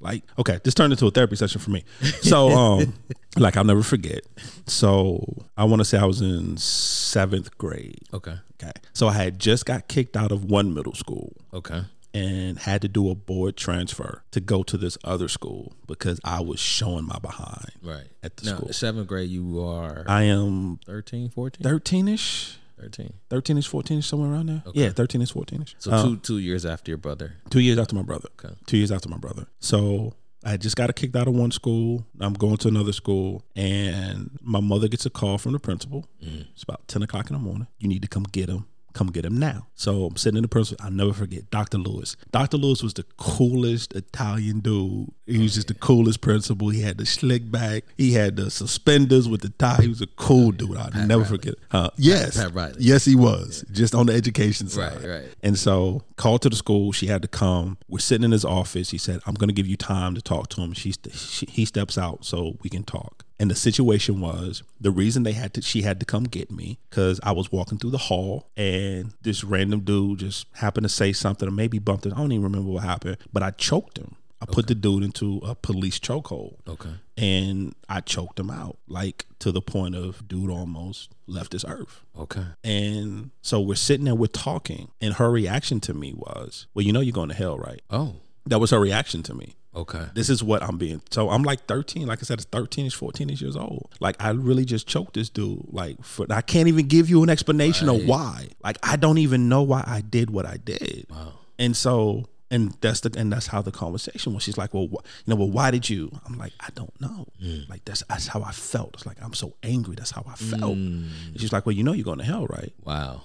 [0.00, 1.84] Like, okay, this turned into a therapy session for me.
[2.22, 2.94] So, um,
[3.36, 4.20] like, I'll never forget.
[4.66, 5.24] So,
[5.56, 7.98] I want to say I was in seventh grade.
[8.12, 8.36] Okay.
[8.62, 8.72] Okay.
[8.92, 11.82] So, I had just got kicked out of one middle school Okay.
[12.14, 16.40] and had to do a board transfer to go to this other school because I
[16.40, 18.06] was showing my behind Right.
[18.22, 18.72] at the Now, school.
[18.72, 21.62] seventh grade, you are I am 13, 14?
[21.62, 23.12] 13 ish, 13.
[23.30, 24.62] 13 ish, 14 ish, somewhere around there.
[24.74, 25.76] Yeah, 13 ish, 14 ish.
[25.78, 27.34] So two um, two years after your brother.
[27.50, 28.28] Two years after my brother.
[28.42, 28.54] Okay.
[28.66, 29.46] Two years after my brother.
[29.60, 30.14] So
[30.44, 32.06] I just got kicked out of one school.
[32.20, 36.06] I'm going to another school, and my mother gets a call from the principal.
[36.22, 36.46] Mm.
[36.52, 37.66] It's about 10 o'clock in the morning.
[37.78, 38.66] You need to come get him.
[38.96, 39.66] Come get him now.
[39.74, 40.82] So I'm sitting in the principal.
[40.82, 41.76] I'll never forget Dr.
[41.76, 42.16] Lewis.
[42.32, 42.56] Dr.
[42.56, 45.12] Lewis was the coolest Italian dude.
[45.26, 46.70] He was just the coolest principal.
[46.70, 47.84] He had the slick back.
[47.98, 49.82] He had the suspenders with the tie.
[49.82, 50.78] He was a cool dude.
[50.78, 51.52] I'll never forget.
[51.52, 51.58] it.
[51.70, 51.90] Huh?
[51.98, 52.38] Yes.
[52.38, 52.76] Pat Riley.
[52.78, 53.66] Yes, he was.
[53.70, 54.94] Just on the education side.
[55.02, 55.28] Right, right.
[55.42, 56.92] And so called to the school.
[56.92, 57.76] She had to come.
[57.88, 58.92] We're sitting in his office.
[58.92, 61.64] He said, "I'm going to give you time to talk to him." She, she he
[61.66, 63.25] steps out so we can talk.
[63.38, 66.78] And the situation was the reason they had to she had to come get me
[66.88, 71.12] because I was walking through the hall and this random dude just happened to say
[71.12, 72.14] something or maybe bumped it.
[72.14, 74.16] I don't even remember what happened, but I choked him.
[74.40, 76.90] I put the dude into a police chokehold Okay.
[77.16, 82.02] and I choked him out, like to the point of dude almost left this earth.
[82.18, 82.44] Okay.
[82.62, 86.92] And so we're sitting there, we're talking, and her reaction to me was, Well, you
[86.92, 87.80] know, you're going to hell, right?
[87.90, 88.16] Oh.
[88.44, 89.56] That was her reaction to me.
[89.76, 90.06] Okay.
[90.14, 91.02] This is what I'm being.
[91.10, 92.06] So I'm like 13.
[92.06, 93.94] Like I said, it's 13 ish, 14 ish years old.
[94.00, 95.66] Like I really just choked this dude.
[95.70, 98.48] Like for, I can't even give you an explanation of why.
[98.64, 101.06] Like I don't even know why I did what I did.
[101.10, 101.34] Wow.
[101.58, 104.42] And so, and that's the and that's how the conversation was.
[104.44, 106.10] She's like, well, wh- you know, well, why did you?
[106.26, 107.26] I'm like, I don't know.
[107.42, 107.68] Mm.
[107.68, 108.94] Like that's that's how I felt.
[108.94, 109.94] It's like I'm so angry.
[109.96, 110.72] That's how I felt.
[110.76, 112.72] And she's like, well, you know, you're going to hell, right?
[112.84, 113.22] Wow.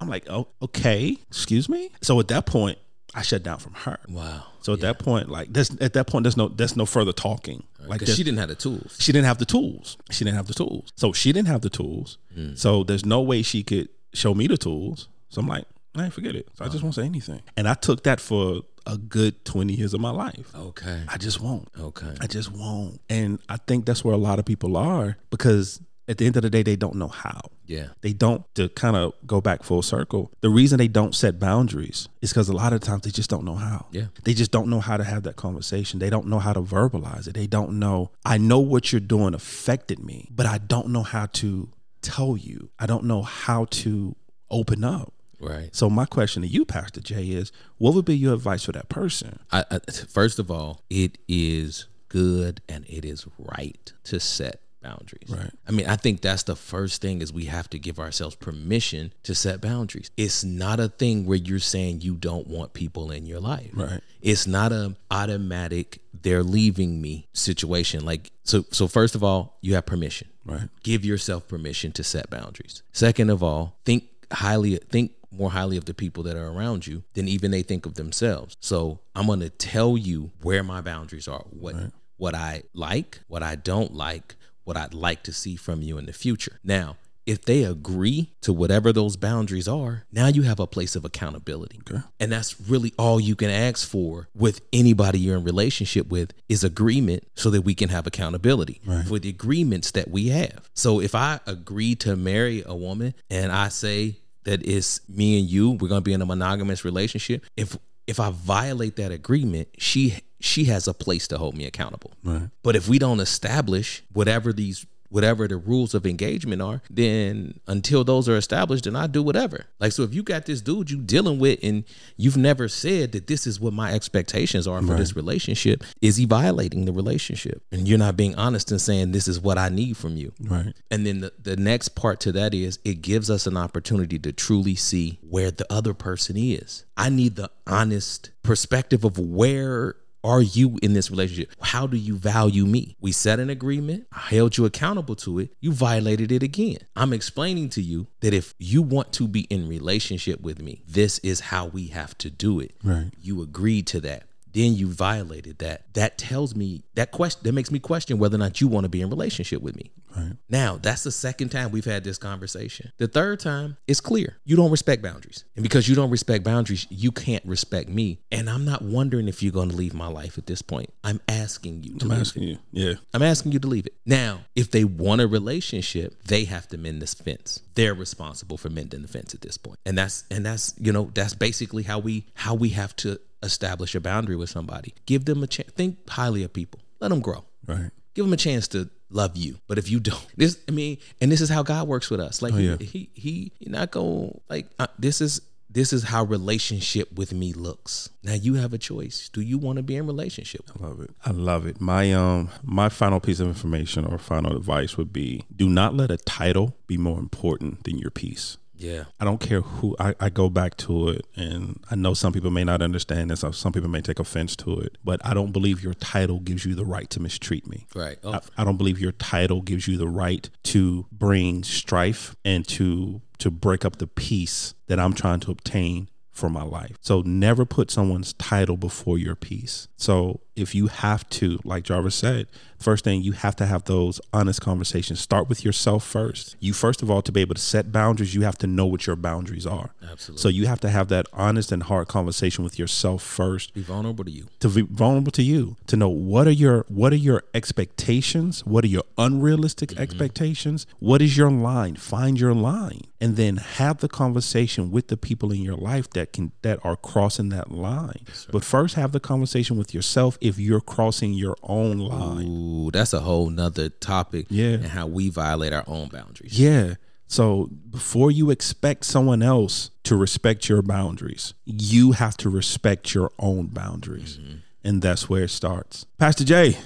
[0.00, 1.90] I'm like, oh, okay, excuse me.
[2.02, 2.78] So at that point,
[3.14, 3.98] I shut down from her.
[4.08, 4.44] Wow.
[4.60, 7.64] So at that point, like, there's at that point, there's no there's no further talking.
[7.86, 8.96] Like she didn't have the tools.
[8.98, 9.96] she didn't have the tools.
[10.10, 10.92] She didn't have the tools.
[10.96, 12.18] So she didn't have the tools.
[12.34, 12.54] Hmm.
[12.54, 15.08] So there's no way she could show me the tools.
[15.28, 16.48] So I'm like, I forget it.
[16.54, 17.42] So I just won't say anything.
[17.56, 20.50] And I took that for a good 20 years of my life.
[20.54, 21.02] Okay.
[21.08, 21.68] I just won't.
[21.78, 22.14] Okay.
[22.20, 23.00] I just won't.
[23.08, 26.42] And I think that's where a lot of people are because at the end of
[26.42, 27.40] the day, they don't know how.
[27.66, 27.88] Yeah.
[28.00, 32.08] They don't, to kind of go back full circle, the reason they don't set boundaries
[32.20, 33.86] is because a lot of times they just don't know how.
[33.90, 34.06] Yeah.
[34.24, 35.98] They just don't know how to have that conversation.
[35.98, 37.34] They don't know how to verbalize it.
[37.34, 41.26] They don't know, I know what you're doing affected me, but I don't know how
[41.26, 41.68] to
[42.02, 42.70] tell you.
[42.78, 44.14] I don't know how to
[44.50, 45.12] open up.
[45.40, 45.74] Right.
[45.74, 48.88] So my question to you, Pastor Jay, is what would be your advice for that
[48.88, 49.40] person?
[49.52, 55.28] I, I, first of all, it is good and it is right to set boundaries.
[55.28, 55.50] Right.
[55.66, 59.12] I mean, I think that's the first thing is we have to give ourselves permission
[59.24, 60.10] to set boundaries.
[60.16, 63.70] It's not a thing where you're saying you don't want people in your life.
[63.72, 64.00] Right.
[64.20, 68.04] It's not a automatic they're leaving me situation.
[68.04, 70.28] Like so so first of all, you have permission.
[70.44, 70.68] Right.
[70.82, 72.82] Give yourself permission to set boundaries.
[72.92, 77.02] Second of all, think highly think more highly of the people that are around you
[77.14, 78.56] than even they think of themselves.
[78.60, 81.74] So I'm gonna tell you where my boundaries are, what
[82.16, 86.06] what I like, what I don't like, what I'd like to see from you in
[86.06, 86.58] the future.
[86.64, 86.96] Now,
[87.26, 91.80] if they agree to whatever those boundaries are, now you have a place of accountability.
[91.90, 92.02] Okay.
[92.20, 96.62] And that's really all you can ask for with anybody you're in relationship with is
[96.64, 99.06] agreement so that we can have accountability Right.
[99.06, 100.68] for the agreements that we have.
[100.74, 105.48] So if I agree to marry a woman and I say that it's me and
[105.48, 109.68] you, we're going to be in a monogamous relationship, if if I violate that agreement,
[109.78, 112.12] she she has a place to hold me accountable.
[112.22, 112.50] Right.
[112.62, 118.02] But if we don't establish whatever these whatever the rules of engagement are, then until
[118.02, 119.66] those are established, then I do whatever.
[119.78, 121.84] Like so if you got this dude you dealing with and
[122.16, 126.24] you've never said that this is what my expectations are for this relationship, is he
[126.24, 127.62] violating the relationship?
[127.70, 130.32] And you're not being honest and saying this is what I need from you.
[130.40, 130.74] Right.
[130.90, 134.32] And then the, the next part to that is it gives us an opportunity to
[134.32, 136.84] truly see where the other person is.
[136.96, 139.94] I need the honest perspective of where
[140.24, 141.52] are you in this relationship?
[141.60, 142.96] How do you value me?
[143.00, 144.06] We set an agreement.
[144.10, 145.50] I held you accountable to it.
[145.60, 146.78] You violated it again.
[146.96, 151.18] I'm explaining to you that if you want to be in relationship with me, this
[151.18, 152.74] is how we have to do it.
[152.82, 153.10] Right.
[153.20, 154.24] You agreed to that.
[154.54, 155.92] Then you violated that.
[155.94, 158.88] That tells me that question that makes me question whether or not you want to
[158.88, 159.90] be in relationship with me.
[160.16, 160.34] Right.
[160.48, 162.92] Now, that's the second time we've had this conversation.
[162.98, 164.36] The third time, it's clear.
[164.44, 165.44] You don't respect boundaries.
[165.56, 168.20] And because you don't respect boundaries, you can't respect me.
[168.30, 170.90] And I'm not wondering if you're going to leave my life at this point.
[171.02, 172.58] I'm asking you to I'm asking you.
[172.70, 172.94] Yeah.
[173.12, 173.94] I'm asking you to leave it.
[174.06, 177.60] Now, if they want a relationship, they have to mend this fence.
[177.74, 179.80] They're responsible for mending the fence at this point.
[179.84, 183.94] And that's and that's, you know, that's basically how we how we have to establish
[183.94, 184.94] a boundary with somebody.
[185.06, 185.70] Give them a chance.
[185.72, 186.80] Think highly of people.
[187.00, 187.44] Let them grow.
[187.66, 187.90] Right.
[188.14, 189.58] Give them a chance to love you.
[189.66, 192.42] But if you don't, this I mean, and this is how God works with us.
[192.42, 192.76] Like he, yeah.
[192.78, 195.40] he he he not going like uh, this is
[195.74, 198.08] this is how relationship with me looks.
[198.22, 199.28] Now you have a choice.
[199.28, 200.70] Do you want to be in relationship?
[200.78, 201.10] I love it.
[201.26, 201.80] I love it.
[201.80, 206.10] My um my final piece of information or final advice would be do not let
[206.10, 208.56] a title be more important than your peace.
[208.84, 209.04] Yeah.
[209.18, 212.50] I don't care who I, I go back to it and I know some people
[212.50, 215.82] may not understand this, some people may take offense to it, but I don't believe
[215.82, 217.86] your title gives you the right to mistreat me.
[217.94, 218.18] Right.
[218.22, 222.66] Oh, I, I don't believe your title gives you the right to bring strife and
[222.68, 226.96] to to break up the peace that I'm trying to obtain for my life.
[227.00, 229.88] So never put someone's title before your peace.
[229.96, 232.46] So if you have to, like Jarvis said,
[232.78, 235.20] first thing you have to have those honest conversations.
[235.20, 236.56] Start with yourself first.
[236.60, 239.06] You first of all to be able to set boundaries, you have to know what
[239.06, 239.94] your boundaries are.
[240.02, 240.42] Absolutely.
[240.42, 244.24] So you have to have that honest and hard conversation with yourself first be vulnerable
[244.24, 244.46] to you.
[244.60, 248.84] to be vulnerable to you to know what are your what are your expectations what
[248.84, 250.02] are your unrealistic mm-hmm.
[250.02, 255.16] expectations what is your line find your line and then have the conversation with the
[255.16, 259.20] people in your life that can that are crossing that line but first have the
[259.20, 264.46] conversation with yourself if you're crossing your own line Ooh, that's a whole nother topic.
[264.50, 264.74] Yeah.
[264.74, 266.58] And how we violate our own boundaries.
[266.58, 266.94] yeah
[267.26, 273.30] so before you expect someone else to respect your boundaries you have to respect your
[273.38, 274.56] own boundaries mm-hmm.
[274.84, 276.76] and that's where it starts pastor jay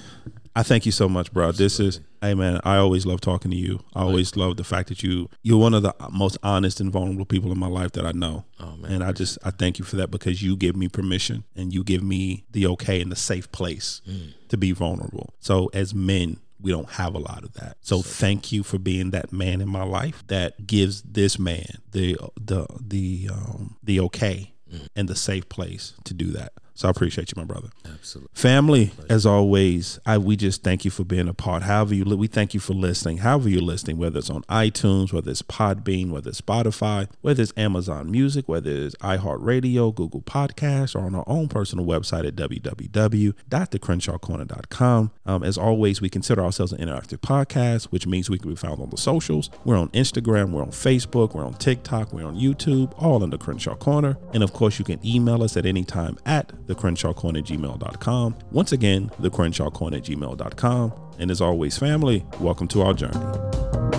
[0.55, 1.51] I thank you so much, bro.
[1.51, 3.79] This is, hey man, I always love talking to you.
[3.95, 7.25] I always love the fact that you you're one of the most honest and vulnerable
[7.25, 8.45] people in my life that I know.
[8.59, 11.43] Oh, man, and I just I thank you for that because you give me permission
[11.55, 14.33] and you give me the okay and the safe place Mm.
[14.49, 15.33] to be vulnerable.
[15.39, 17.77] So as men, we don't have a lot of that.
[17.81, 22.17] So thank you for being that man in my life that gives this man the
[22.41, 24.87] the the um the okay Mm.
[24.95, 26.51] and the safe place to do that.
[26.79, 27.67] So I appreciate you, my brother.
[27.83, 28.31] Absolutely.
[28.33, 31.63] Family, as always, I we just thank you for being a part.
[31.63, 33.17] However you we thank you for listening.
[33.17, 37.51] However you're listening, whether it's on iTunes, whether it's Podbean, whether it's Spotify, whether it's
[37.57, 45.11] Amazon Music, whether it's iHeartRadio, Google Podcasts, or on our own personal website at www.thecrenshawcorner.com.
[45.25, 48.81] Um, as always, we consider ourselves an interactive podcast, which means we can be found
[48.81, 49.49] on the socials.
[49.65, 53.37] We're on Instagram, we're on Facebook, we're on TikTok, we're on YouTube, all in the
[53.37, 54.15] Crenshaw Corner.
[54.33, 58.35] And of course, you can email us at any time at the Crenshaw Corner gmail.com.
[58.51, 60.93] Once again, the Crenshaw Corner gmail.com.
[61.17, 63.98] And as always, family, welcome to our journey.